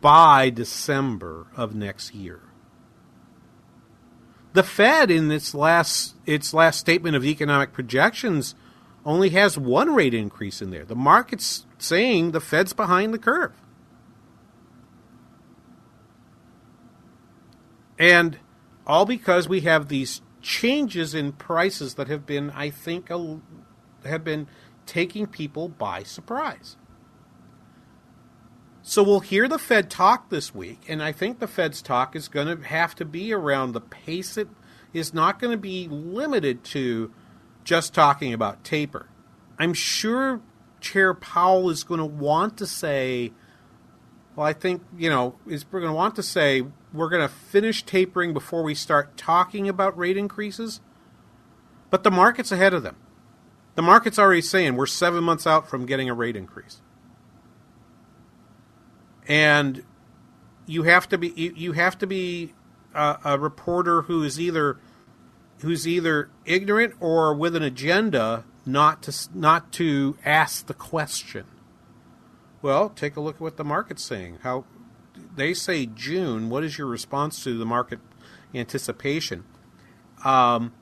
[0.00, 2.40] by December of next year.
[4.52, 8.54] The Fed, in its last its last statement of economic projections,
[9.06, 10.84] only has one rate increase in there.
[10.84, 13.52] The market's saying the Fed's behind the curve.
[17.98, 18.38] And
[18.86, 23.40] all because we have these changes in prices that have been, I think, a,
[24.04, 24.48] have been
[24.84, 26.76] taking people by surprise.
[28.82, 32.28] So we'll hear the Fed talk this week, and I think the Fed's talk is
[32.28, 34.36] going to have to be around the pace.
[34.36, 34.48] It
[34.92, 37.12] is not going to be limited to
[37.66, 39.08] just talking about taper.
[39.58, 40.40] I'm sure
[40.80, 43.32] Chair Powell is going to want to say,
[44.36, 46.64] well, I think, you know, is we're going to want to say
[46.94, 50.80] we're going to finish tapering before we start talking about rate increases.
[51.90, 52.96] But the market's ahead of them.
[53.74, 56.80] The market's already saying we're seven months out from getting a rate increase.
[59.26, 59.82] And
[60.66, 62.54] you have to be you have to be
[62.94, 64.78] a, a reporter who is either
[65.60, 71.44] who's either ignorant or with an agenda not to not to ask the question.
[72.62, 74.38] Well, take a look at what the market's saying.
[74.42, 74.64] How
[75.34, 76.50] they say June.
[76.50, 78.00] What is your response to the market
[78.54, 79.44] anticipation?
[80.24, 80.72] Um,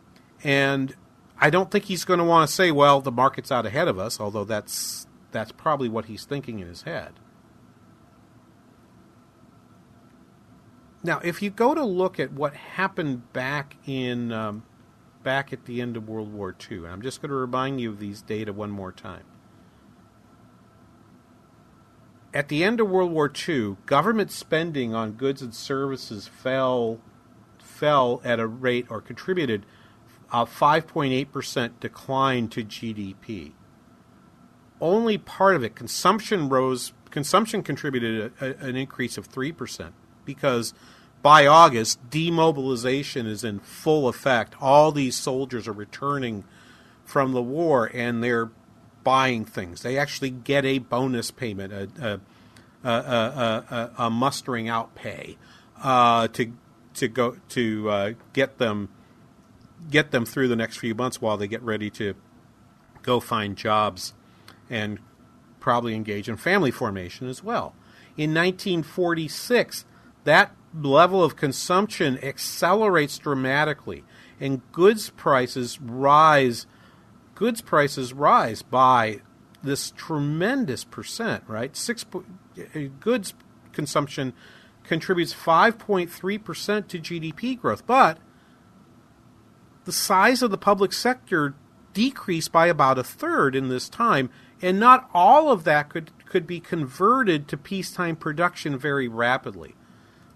[0.42, 0.94] and
[1.38, 3.98] I don't think he's going to want to say, "Well, the market's out ahead of
[3.98, 7.14] us," although that's that's probably what he's thinking in his head.
[11.04, 14.64] Now, if you go to look at what happened back in um,
[15.22, 17.90] back at the end of World War II, and I'm just going to remind you
[17.90, 19.24] of these data one more time.
[22.32, 27.00] At the end of World War II, government spending on goods and services fell
[27.58, 29.66] fell at a rate or contributed
[30.32, 33.52] a 5.8% decline to GDP.
[34.80, 39.92] Only part of it, consumption rose, consumption contributed a, a, an increase of 3%
[40.24, 40.74] because
[41.22, 44.54] by August, demobilization is in full effect.
[44.60, 46.44] All these soldiers are returning
[47.04, 48.50] from the war and they're
[49.04, 49.82] buying things.
[49.82, 52.20] They actually get a bonus payment, a,
[52.82, 55.38] a, a, a mustering out pay
[55.82, 56.52] uh, to
[56.94, 58.88] to go to uh, get them
[59.90, 62.14] get them through the next few months while they get ready to
[63.02, 64.14] go find jobs
[64.70, 64.98] and
[65.60, 67.74] probably engage in family formation as well.
[68.16, 69.84] In 1946,
[70.24, 74.02] that level of consumption accelerates dramatically
[74.40, 76.66] and goods prices rise
[77.34, 79.20] goods prices rise by
[79.62, 81.76] this tremendous percent, right?
[81.76, 82.04] Six
[82.74, 83.34] eh, goods
[83.72, 84.32] consumption
[84.84, 88.18] contributes 5.3% to GDP growth, but
[89.84, 91.54] the size of the public sector
[91.92, 96.46] decreased by about a third in this time, and not all of that could, could
[96.46, 99.74] be converted to peacetime production very rapidly.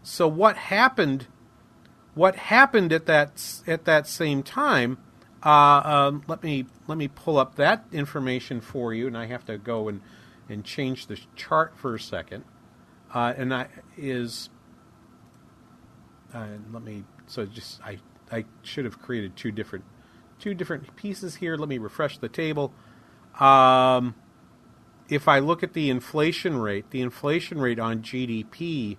[0.03, 1.27] So what happened?
[2.15, 4.99] What happened at that at that same time?
[5.43, 9.45] Uh, um, let me let me pull up that information for you, and I have
[9.47, 10.01] to go and
[10.49, 12.45] and change the chart for a second.
[13.15, 14.51] Uh, and that is
[16.35, 17.99] uh, let me so just I
[18.31, 19.85] I should have created two different
[20.39, 21.57] two different pieces here.
[21.57, 22.73] Let me refresh the table.
[23.39, 24.15] Um,
[25.09, 28.97] if I look at the inflation rate, the inflation rate on GDP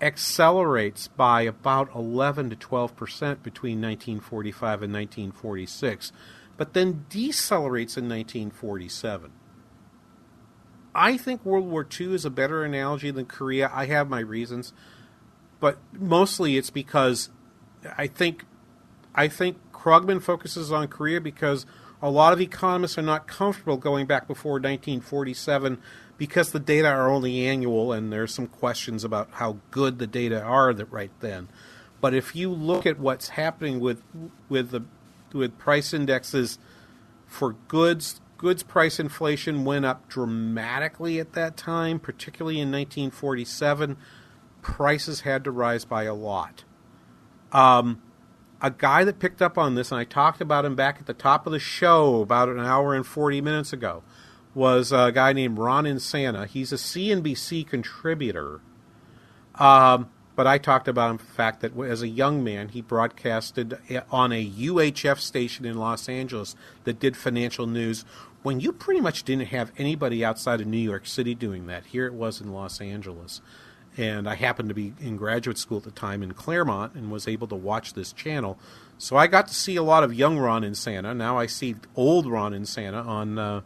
[0.00, 6.12] accelerates by about 11 to 12 percent between 1945 and 1946,
[6.56, 9.32] but then decelerates in 1947.
[10.94, 13.70] I think World War II is a better analogy than Korea.
[13.72, 14.72] I have my reasons,
[15.58, 17.30] but mostly it's because
[17.98, 18.44] I think
[19.14, 21.66] I think Krugman focuses on Korea because
[22.00, 25.80] a lot of economists are not comfortable going back before 1947
[26.16, 30.40] because the data are only annual and there's some questions about how good the data
[30.42, 31.48] are that right then.
[32.00, 34.02] But if you look at what's happening with
[34.48, 34.82] with the
[35.32, 36.58] with price indexes
[37.26, 43.96] for goods, goods price inflation went up dramatically at that time, particularly in 1947.
[44.62, 46.64] Prices had to rise by a lot.
[47.52, 48.02] Um,
[48.60, 51.14] a guy that picked up on this, and I talked about him back at the
[51.14, 54.02] top of the show about an hour and 40 minutes ago,
[54.54, 56.46] was a guy named Ron Insana.
[56.46, 58.60] He's a CNBC contributor.
[59.56, 63.78] Um, but I talked about him the fact that as a young man, he broadcasted
[64.10, 68.04] on a UHF station in Los Angeles that did financial news
[68.42, 71.86] when you pretty much didn't have anybody outside of New York City doing that.
[71.86, 73.40] Here it was in Los Angeles.
[73.96, 77.28] and I happened to be in graduate school at the time in Claremont and was
[77.28, 78.58] able to watch this channel.
[78.98, 81.16] So I got to see a lot of young Ron Insana.
[81.16, 83.60] Now I see old Ron Insana on uh,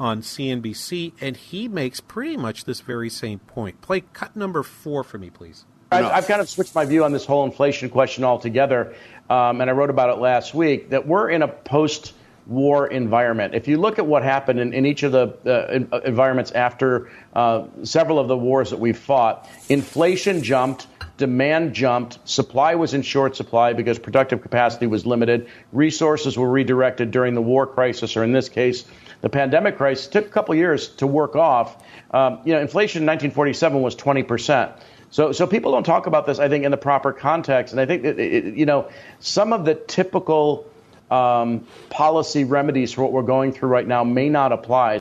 [0.00, 3.80] on CNBC, and he makes pretty much this very same point.
[3.82, 5.66] Play cut number four for me, please.
[5.92, 8.94] I've, I've kind of switched my view on this whole inflation question altogether,
[9.28, 10.90] um, and I wrote about it last week.
[10.90, 12.14] That we're in a post
[12.46, 13.54] war environment.
[13.54, 17.66] If you look at what happened in, in each of the uh, environments after uh,
[17.82, 20.86] several of the wars that we've fought, inflation jumped,
[21.16, 27.10] demand jumped, supply was in short supply because productive capacity was limited, resources were redirected
[27.10, 28.84] during the war crisis, or in this case,
[29.20, 31.82] the pandemic crisis took a couple years to work off.
[32.10, 34.72] Um, you know, inflation in 1947 was 20 percent.
[35.10, 37.72] So, so people don't talk about this, I think, in the proper context.
[37.72, 40.70] And I think, that, it, you know, some of the typical
[41.10, 45.00] um, policy remedies for what we're going through right now may not apply.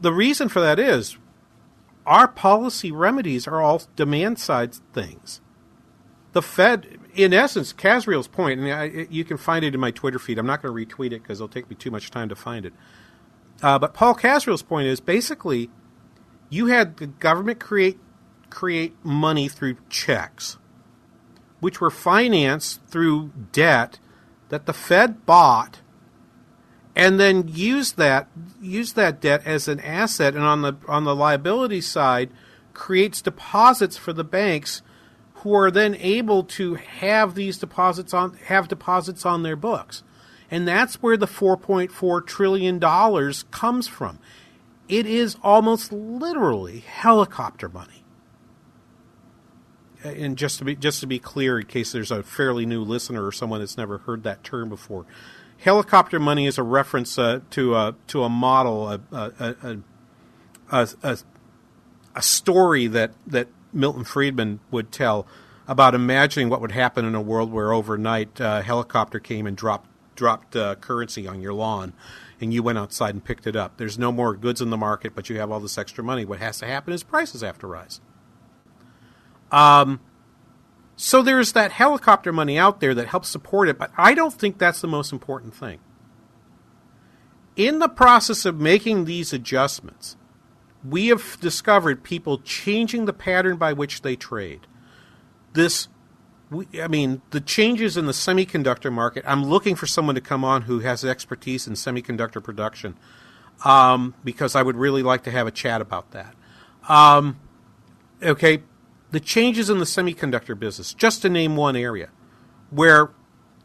[0.00, 1.18] The reason for that is
[2.06, 5.40] our policy remedies are all demand side things.
[6.32, 10.18] The Fed, in essence, Kasriel's point, and I, you can find it in my Twitter
[10.18, 10.38] feed.
[10.38, 12.66] I'm not going to retweet it because it'll take me too much time to find
[12.66, 12.72] it.
[13.62, 15.70] Uh, but Paul Kasriel's point is basically,
[16.50, 17.98] you had the government create
[18.50, 20.58] create money through checks,
[21.60, 23.98] which were financed through debt
[24.48, 25.80] that the Fed bought,
[26.94, 28.28] and then used that
[28.60, 32.30] used that debt as an asset, and on the on the liability side,
[32.72, 34.82] creates deposits for the banks
[35.44, 40.02] who are then able to have these deposits on have deposits on their books.
[40.50, 44.18] And that's where the 4.4 trillion dollars comes from.
[44.88, 48.04] It is almost literally helicopter money.
[50.02, 53.26] And just to be just to be clear in case there's a fairly new listener
[53.26, 55.04] or someone that's never heard that term before,
[55.58, 59.76] helicopter money is a reference uh, to a to a model a a,
[60.72, 61.18] a, a,
[62.16, 65.26] a story that that Milton Friedman would tell
[65.66, 69.56] about imagining what would happen in a world where overnight a uh, helicopter came and
[69.56, 71.92] dropped dropped uh, currency on your lawn
[72.40, 73.76] and you went outside and picked it up.
[73.76, 76.24] There's no more goods in the market, but you have all this extra money.
[76.24, 78.00] What has to happen is prices have to rise.
[79.50, 80.00] Um,
[80.96, 84.58] so there's that helicopter money out there that helps support it, but I don't think
[84.58, 85.80] that's the most important thing.
[87.56, 90.16] In the process of making these adjustments,
[90.84, 94.66] we have discovered people changing the pattern by which they trade.
[95.54, 95.88] This,
[96.50, 99.24] we, I mean, the changes in the semiconductor market.
[99.26, 102.96] I'm looking for someone to come on who has expertise in semiconductor production,
[103.64, 106.34] um, because I would really like to have a chat about that.
[106.88, 107.40] Um,
[108.22, 108.62] okay,
[109.10, 112.10] the changes in the semiconductor business, just to name one area,
[112.68, 113.10] where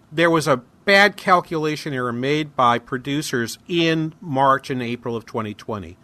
[0.09, 5.97] there was a bad calculation error made by producers in March and April of 2020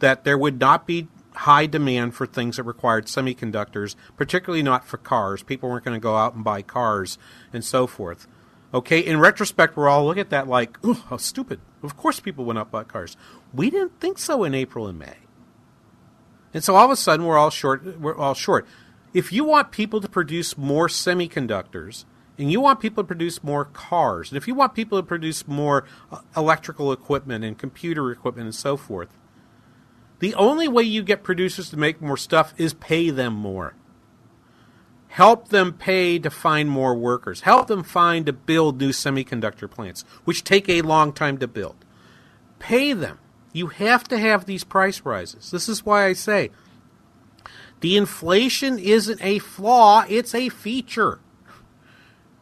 [0.00, 4.96] that there would not be high demand for things that required semiconductors, particularly not for
[4.96, 5.42] cars.
[5.42, 7.18] People weren't going to go out and buy cars
[7.52, 8.26] and so forth.
[8.74, 11.60] Okay, in retrospect, we're all looking at that like, oh, how stupid.
[11.82, 13.16] Of course people went out and bought cars.
[13.52, 15.16] We didn't think so in April and May.
[16.52, 18.66] And so all of a sudden we're all short we're all short.
[19.14, 22.04] If you want people to produce more semiconductors,
[22.38, 25.48] and you want people to produce more cars, and if you want people to produce
[25.48, 29.08] more uh, electrical equipment and computer equipment and so forth,
[30.18, 33.74] the only way you get producers to make more stuff is pay them more.
[35.08, 37.42] Help them pay to find more workers.
[37.42, 41.76] Help them find to build new semiconductor plants, which take a long time to build.
[42.58, 43.18] Pay them.
[43.52, 45.50] You have to have these price rises.
[45.50, 46.50] This is why I say
[47.80, 51.20] the inflation isn't a flaw, it's a feature.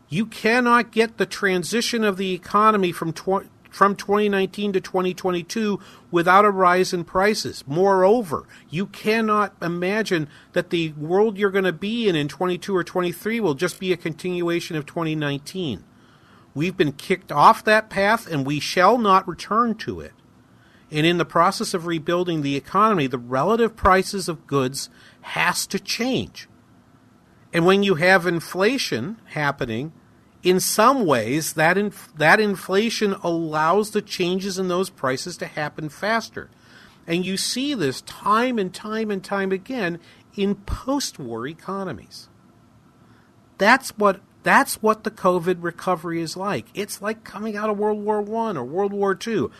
[0.08, 5.78] You cannot get the transition of the economy from tw- from 2019 to 2022
[6.10, 7.62] without a rise in prices.
[7.66, 12.82] Moreover, you cannot imagine that the world you're going to be in in 22 or
[12.82, 15.84] 23 will just be a continuation of 2019.
[16.54, 20.12] We've been kicked off that path and we shall not return to it.
[20.90, 24.88] And in the process of rebuilding the economy, the relative prices of goods
[25.20, 26.48] has to change.
[27.52, 29.92] And when you have inflation happening,
[30.46, 35.88] in some ways, that, inf- that inflation allows the changes in those prices to happen
[35.88, 36.50] faster.
[37.04, 39.98] And you see this time and time and time again
[40.36, 42.28] in post war economies.
[43.58, 46.66] That's what that's what the COVID recovery is like.
[46.74, 49.50] It's like coming out of World War One or World War Two.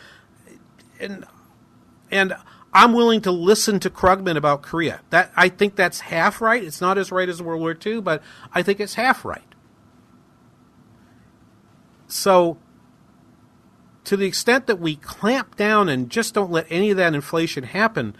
[1.01, 1.25] And
[2.09, 2.33] and
[2.73, 5.01] I'm willing to listen to Krugman about Korea.
[5.09, 6.63] That I think that's half right.
[6.63, 8.23] It's not as right as World War II, but
[8.53, 9.46] I think it's half right.
[12.07, 12.57] So,
[14.05, 17.63] to the extent that we clamp down and just don't let any of that inflation
[17.63, 18.15] happen,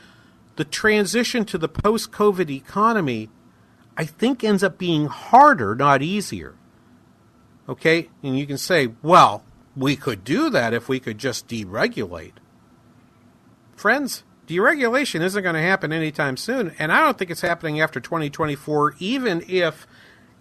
[0.57, 3.29] the transition to the post COVID economy,
[3.95, 6.55] I think, ends up being harder, not easier.
[7.69, 8.09] Okay?
[8.21, 9.43] And you can say, well,
[9.75, 12.33] we could do that if we could just deregulate.
[13.75, 17.99] Friends, deregulation isn't going to happen anytime soon, and I don't think it's happening after
[17.99, 19.87] 2024, even if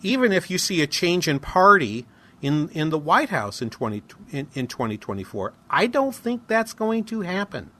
[0.02, 2.06] even if you see a change in party
[2.42, 5.54] in, in the White House in, 20, in, in 2024.
[5.70, 7.70] I don't think that's going to happen.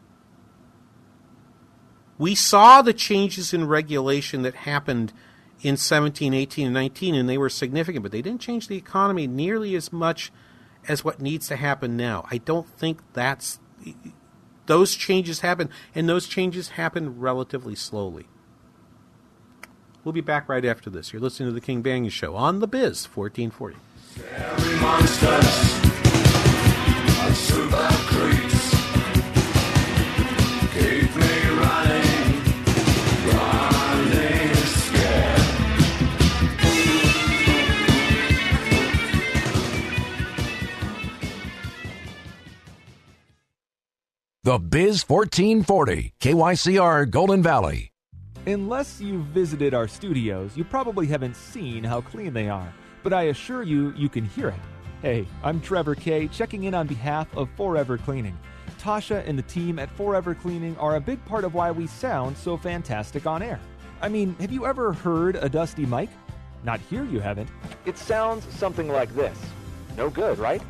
[2.19, 5.13] We saw the changes in regulation that happened
[5.61, 9.27] in 17, 18, and 19, and they were significant, but they didn't change the economy
[9.27, 10.33] nearly as much
[10.89, 12.27] as what needs to happen now.
[12.31, 13.59] I don't think that's.
[14.67, 18.27] Those changes happen, and those changes happen relatively slowly.
[20.03, 21.13] We'll be back right after this.
[21.13, 23.77] You're listening to the King Banaian Show on the Biz 1440.
[44.47, 47.91] The Biz 1440, KYCR Golden Valley.
[48.47, 52.73] Unless you've visited our studios, you probably haven't seen how clean they are,
[53.07, 54.59] but I assure you, you can hear it.
[55.01, 58.37] Hey, I'm Trevor Kay, checking in on behalf of Forever Cleaning.
[58.81, 62.37] Tasha and the team at Forever Cleaning are a big part of why we sound
[62.37, 63.61] so fantastic on air.
[64.03, 66.11] I mean, have you ever heard a dusty mic?
[66.65, 67.49] Not here, you haven't.
[67.85, 69.39] It sounds something like this.
[69.97, 70.61] No good, right?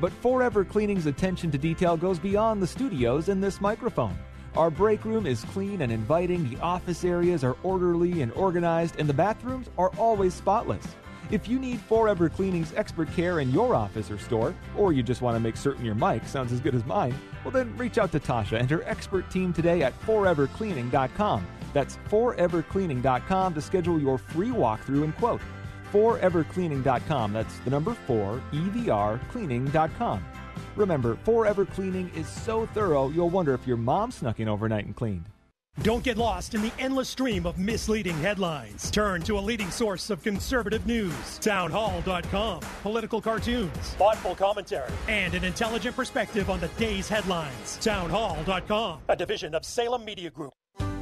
[0.00, 4.16] But Forever Cleaning's attention to detail goes beyond the studios and this microphone.
[4.56, 9.08] Our break room is clean and inviting, the office areas are orderly and organized, and
[9.08, 10.86] the bathrooms are always spotless.
[11.30, 15.22] If you need Forever Cleaning's expert care in your office or store, or you just
[15.22, 17.14] want to make certain your mic sounds as good as mine,
[17.44, 21.46] well then reach out to Tasha and her expert team today at forevercleaning.com.
[21.72, 25.40] That's forevercleaning.com to schedule your free walkthrough and quote.
[25.92, 27.32] Forevercleaning.com.
[27.32, 30.24] That's the number 4 EVR cleaning.com.
[30.76, 34.96] Remember, Forever Cleaning is so thorough you'll wonder if your mom snuck in overnight and
[34.96, 35.26] cleaned.
[35.82, 38.90] Don't get lost in the endless stream of misleading headlines.
[38.90, 45.42] Turn to a leading source of conservative news, townhall.com, political cartoons, thoughtful commentary, and an
[45.42, 47.78] intelligent perspective on the day's headlines.
[47.80, 50.52] Townhall.com, a division of Salem Media Group.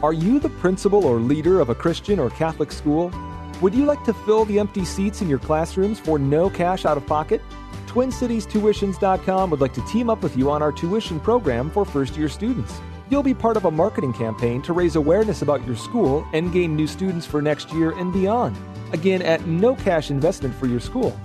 [0.00, 3.12] Are you the principal or leader of a Christian or Catholic school?
[3.60, 6.96] Would you like to fill the empty seats in your classrooms for no cash out
[6.96, 7.42] of pocket?
[7.88, 12.28] TwinCitiesTuitions.com would like to team up with you on our tuition program for first year
[12.28, 12.80] students.
[13.10, 16.76] You'll be part of a marketing campaign to raise awareness about your school and gain
[16.76, 18.56] new students for next year and beyond.
[18.92, 21.18] Again, at no cash investment for your school.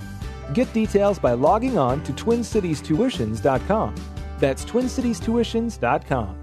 [0.52, 3.94] Get details by logging on to TwinCitiesTuitions.com.
[4.38, 6.38] That's TwinCitiesTuitions.com.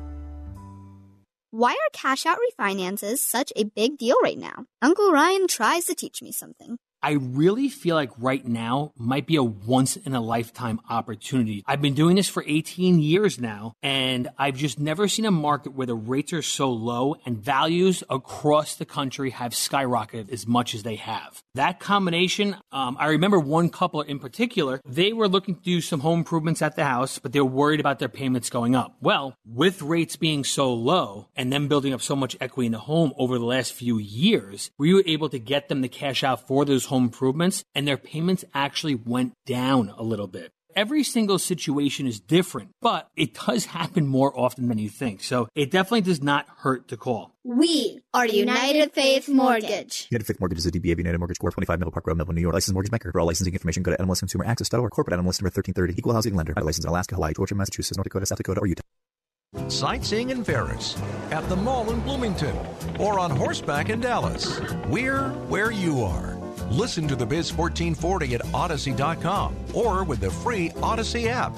[1.53, 4.65] Why are cash out refinances such a big deal right now?
[4.81, 6.77] Uncle Ryan tries to teach me something.
[7.03, 11.63] I really feel like right now might be a once in a lifetime opportunity.
[11.65, 15.73] I've been doing this for 18 years now, and I've just never seen a market
[15.73, 20.75] where the rates are so low and values across the country have skyrocketed as much
[20.75, 21.41] as they have.
[21.55, 25.99] That combination, um, I remember one couple in particular, they were looking to do some
[25.99, 28.95] home improvements at the house, but they were worried about their payments going up.
[29.01, 32.79] Well, with rates being so low and them building up so much equity in the
[32.79, 36.47] home over the last few years, we were able to get them to cash out
[36.47, 40.53] for those home improvements and their payments actually went down a little bit.
[40.75, 45.23] Every single situation is different, but it does happen more often than you think.
[45.23, 47.33] So it definitely does not hurt to call.
[47.43, 50.07] We are United Faith Mortgage.
[50.11, 51.53] United Faith Mortgage is a DBA of United Mortgage Corp.
[51.53, 52.53] 25 Middle Park Road, Melville, New York.
[52.53, 53.11] Licensed mortgage banker.
[53.11, 54.91] For all licensing information, go to nmlsconsumeraccess.org.
[54.91, 55.95] Corporate NMLS number 1330.
[55.97, 56.53] Equal housing lender.
[56.55, 58.83] Licensed in Alaska, Hawaii, Georgia, Massachusetts, North Dakota, South Dakota, or Utah.
[59.67, 60.95] Sightseeing in Ferris,
[61.31, 62.55] at the mall in Bloomington,
[62.99, 64.61] or on horseback in Dallas.
[64.87, 66.40] We're where you are.
[66.71, 71.53] Listen to the Biz 1440 at Odyssey.com or with the free Odyssey app.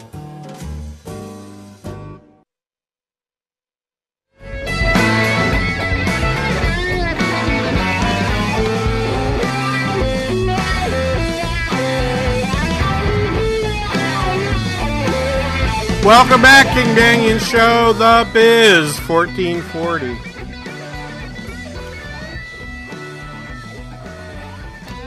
[16.03, 20.32] Welcome back, King Banaian Show, The Biz 1440.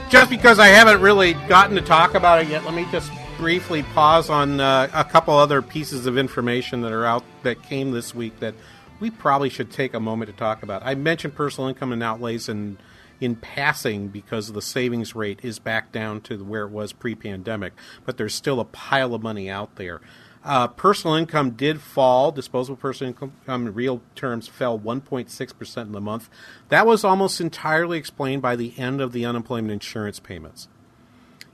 [0.09, 3.83] Just because I haven't really gotten to talk about it yet, let me just briefly
[3.83, 8.15] pause on uh, a couple other pieces of information that are out that came this
[8.15, 8.55] week that
[9.01, 10.81] we probably should take a moment to talk about.
[10.85, 12.77] I mentioned personal income and outlays in
[13.19, 17.73] in passing because the savings rate is back down to where it was pre-pandemic,
[18.05, 19.99] but there's still a pile of money out there.
[20.47, 22.31] Uh, personal income did fall.
[22.31, 23.33] Disposable personal income
[23.67, 26.29] in real terms fell 1.6% in the month.
[26.69, 30.69] That was almost entirely explained by the end of the unemployment insurance payments.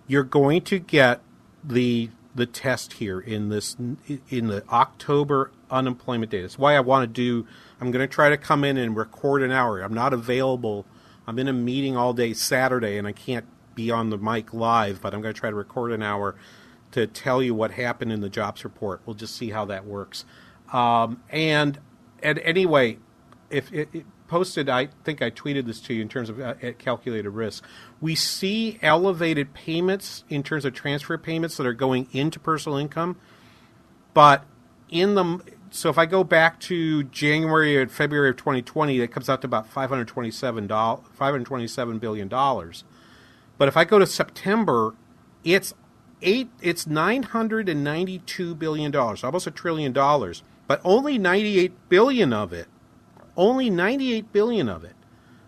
[0.06, 1.22] You're going to get
[1.64, 3.76] the the test here in this
[4.30, 6.44] in the October unemployment data.
[6.44, 7.48] That's why I want to do.
[7.82, 9.82] I'm going to try to come in and record an hour.
[9.82, 10.86] I'm not available.
[11.26, 15.02] I'm in a meeting all day Saturday, and I can't be on the mic live.
[15.02, 16.36] But I'm going to try to record an hour
[16.94, 19.02] to tell you what happened in the jobs report.
[19.06, 20.26] We'll just see how that works.
[20.72, 21.80] Um, and
[22.22, 23.00] and anyway,
[23.50, 26.56] if it, it, posted, I think I tweeted this to you in terms of uh,
[26.80, 27.64] calculated risk.
[28.02, 33.18] We see elevated payments in terms of transfer payments that are going into personal income,
[34.14, 34.46] but
[34.89, 39.28] in the so if I go back to January and February of 2020, that comes
[39.28, 42.84] out to about 527 527 billion dollars.
[43.58, 44.96] But if I go to September,
[45.44, 45.74] it's
[46.24, 52.67] eight it's 992 billion dollars, almost a trillion dollars, but only 98 billion of it
[53.36, 54.95] only 98 billion of it.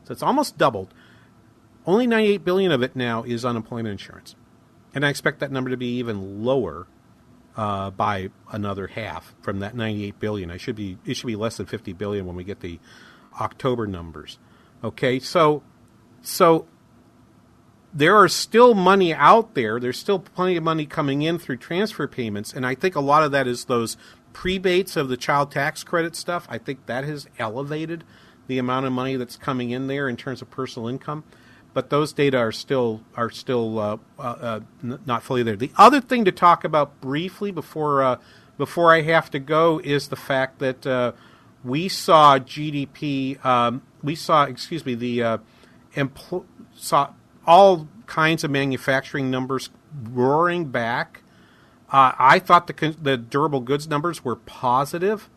[0.03, 0.93] So it's almost doubled.
[1.85, 4.35] Only 98 billion of it now is unemployment insurance.
[4.93, 6.87] And I expect that number to be even lower
[7.55, 10.51] uh, by another half from that 98 billion.
[10.51, 12.79] I should be it should be less than 50 billion when we get the
[13.39, 14.39] October numbers.
[14.83, 15.19] Okay?
[15.19, 15.63] So
[16.21, 16.67] so
[17.95, 19.79] there are still money out there.
[19.79, 23.23] There's still plenty of money coming in through transfer payments, and I think a lot
[23.23, 23.95] of that is those
[24.33, 28.03] prebates of the child tax credit stuff, I think that has elevated
[28.47, 31.23] the amount of money that's coming in there in terms of personal income.
[31.73, 35.55] But those data are still are still uh, uh, uh, n- not fully there.
[35.55, 38.17] The other thing to talk about briefly before uh,
[38.57, 41.13] before I have to go is the fact that uh,
[41.63, 43.43] we saw GDP.
[43.43, 45.39] Um, we saw, excuse me, the
[45.95, 47.11] empl- saw
[47.47, 49.69] all kinds of manufacturing numbers
[50.11, 51.23] roaring back
[51.95, 55.29] uh, I thought the the durable goods numbers were positive,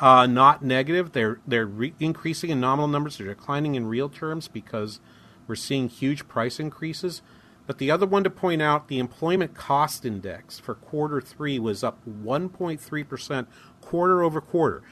[0.00, 1.12] uh, not negative.
[1.12, 3.16] They're they're re- increasing in nominal numbers.
[3.16, 5.00] They're declining in real terms because
[5.46, 7.22] we're seeing huge price increases.
[7.66, 11.82] But the other one to point out, the employment cost index for quarter three was
[11.82, 13.48] up 1.3 percent
[13.80, 14.82] quarter over quarter.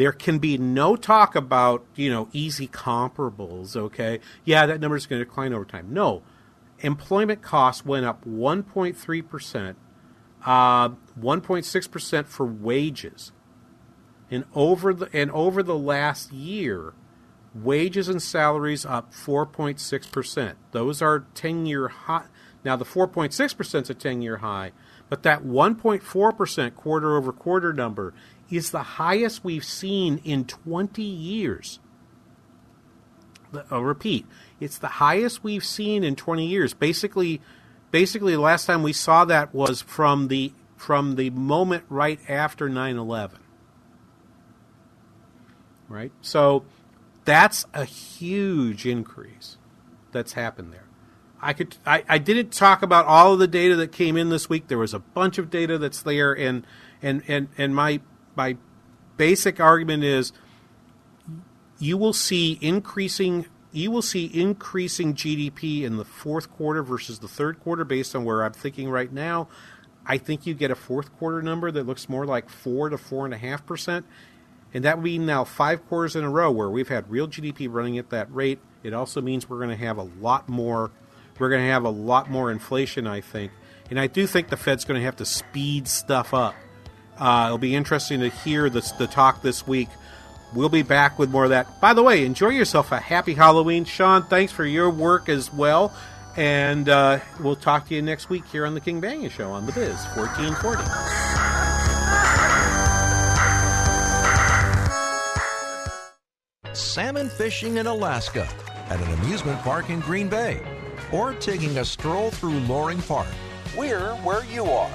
[0.00, 3.76] There can be no talk about you know easy comparables.
[3.76, 5.92] Okay, yeah, that number is going to decline over time.
[5.92, 6.22] No,
[6.78, 9.76] employment costs went up 1.3 percent
[10.44, 13.32] uh, 1.6% for wages.
[14.30, 16.94] And over the and over the last year,
[17.54, 20.54] wages and salaries up 4.6%.
[20.70, 22.24] Those are 10-year high.
[22.64, 24.72] Now the 4.6% is a 10-year high,
[25.10, 28.14] but that 1.4% quarter over quarter number
[28.50, 31.78] is the highest we've seen in 20 years.
[33.70, 34.26] I'll repeat,
[34.60, 36.74] it's the highest we've seen in 20 years.
[36.74, 37.40] Basically,
[37.90, 42.68] basically the last time we saw that was from the from the moment right after
[42.68, 43.32] 9/11.
[45.88, 46.12] Right?
[46.22, 46.64] So
[47.24, 49.58] that's a huge increase
[50.12, 50.84] that's happened there.
[51.42, 54.48] I could I, I didn't talk about all of the data that came in this
[54.48, 54.68] week.
[54.68, 56.66] There was a bunch of data that's there and
[57.02, 58.00] and and, and my
[58.40, 58.56] my
[59.18, 60.32] basic argument is
[61.78, 67.28] you will see increasing you will see increasing GDP in the fourth quarter versus the
[67.28, 69.46] third quarter based on where I'm thinking right now.
[70.06, 73.26] I think you get a fourth quarter number that looks more like four to four
[73.26, 74.06] and a half percent.
[74.72, 77.68] And that would be now five quarters in a row where we've had real GDP
[77.70, 78.58] running at that rate.
[78.82, 80.90] It also means we're going to have a lot more
[81.38, 83.52] we're going to have a lot more inflation, I think.
[83.88, 86.54] And I do think the Fed's going to have to speed stuff up.
[87.20, 89.88] Uh, it'll be interesting to hear this, the talk this week
[90.52, 91.80] We'll be back with more of that.
[91.80, 93.84] By the way, enjoy yourself a happy Halloween.
[93.84, 95.94] Sean, thanks for your work as well.
[96.36, 99.66] And uh, we'll talk to you next week here on the King Banaian Show on
[99.66, 100.82] The Biz 1440.
[106.72, 108.48] Salmon fishing in Alaska,
[108.88, 110.60] at an amusement park in Green Bay,
[111.12, 113.28] or taking a stroll through Loring Park.
[113.76, 114.90] We're where you are.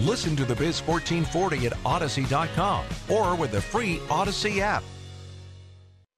[0.00, 4.84] Listen to the Biz 1440 at Odyssey.com or with the free Odyssey app.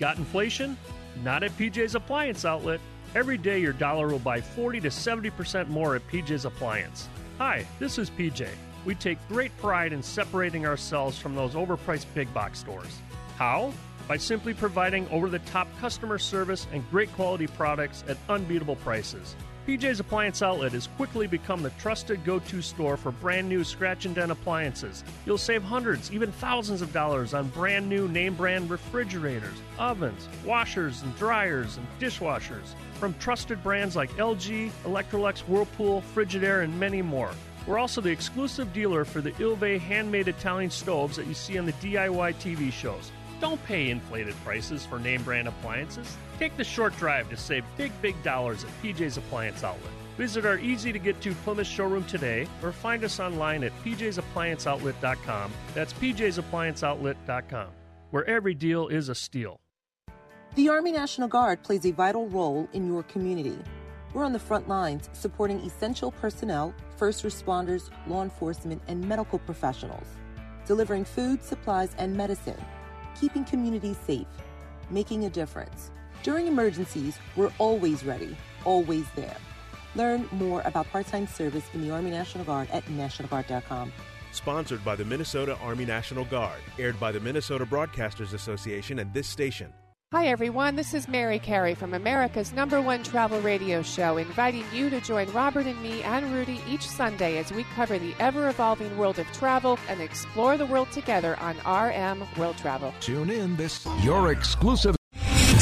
[0.00, 0.76] Got inflation?
[1.22, 2.80] Not at PJ's Appliance Outlet.
[3.14, 7.08] Every day your dollar will buy 40 to 70% more at PJ's Appliance.
[7.38, 8.48] Hi, this is PJ.
[8.84, 12.98] We take great pride in separating ourselves from those overpriced big box stores.
[13.36, 13.72] How?
[14.08, 19.36] By simply providing over the top customer service and great quality products at unbeatable prices.
[19.66, 24.04] PJ's Appliance Outlet has quickly become the trusted go to store for brand new scratch
[24.04, 25.02] and dent appliances.
[25.24, 31.00] You'll save hundreds, even thousands of dollars on brand new name brand refrigerators, ovens, washers
[31.00, 37.30] and dryers, and dishwashers from trusted brands like LG, Electrolux, Whirlpool, Frigidaire, and many more.
[37.66, 41.64] We're also the exclusive dealer for the Ilve handmade Italian stoves that you see on
[41.64, 43.10] the DIY TV shows.
[43.44, 46.16] Don't pay inflated prices for name brand appliances.
[46.38, 49.92] Take the short drive to save big, big dollars at PJ's Appliance Outlet.
[50.16, 55.52] Visit our easy to get to Plymouth showroom today or find us online at pjsapplianceoutlet.com.
[55.74, 57.68] That's pjsapplianceoutlet.com,
[58.12, 59.60] where every deal is a steal.
[60.54, 63.58] The Army National Guard plays a vital role in your community.
[64.14, 70.06] We're on the front lines supporting essential personnel, first responders, law enforcement, and medical professionals,
[70.64, 72.56] delivering food, supplies, and medicine,
[73.18, 74.26] keeping communities safe,
[74.90, 75.90] making a difference.
[76.22, 79.36] During emergencies, we're always ready, always there.
[79.94, 83.92] Learn more about part time service in the Army National Guard at NationalGuard.com.
[84.32, 86.60] Sponsored by the Minnesota Army National Guard.
[86.78, 89.72] Aired by the Minnesota Broadcasters Association and this station.
[90.14, 90.76] Hi, everyone.
[90.76, 95.28] This is Mary Carey from America's number one travel radio show, inviting you to join
[95.32, 99.26] Robert and me and Rudy each Sunday as we cover the ever evolving world of
[99.32, 102.94] travel and explore the world together on RM World Travel.
[103.00, 104.94] Tune in this your exclusive.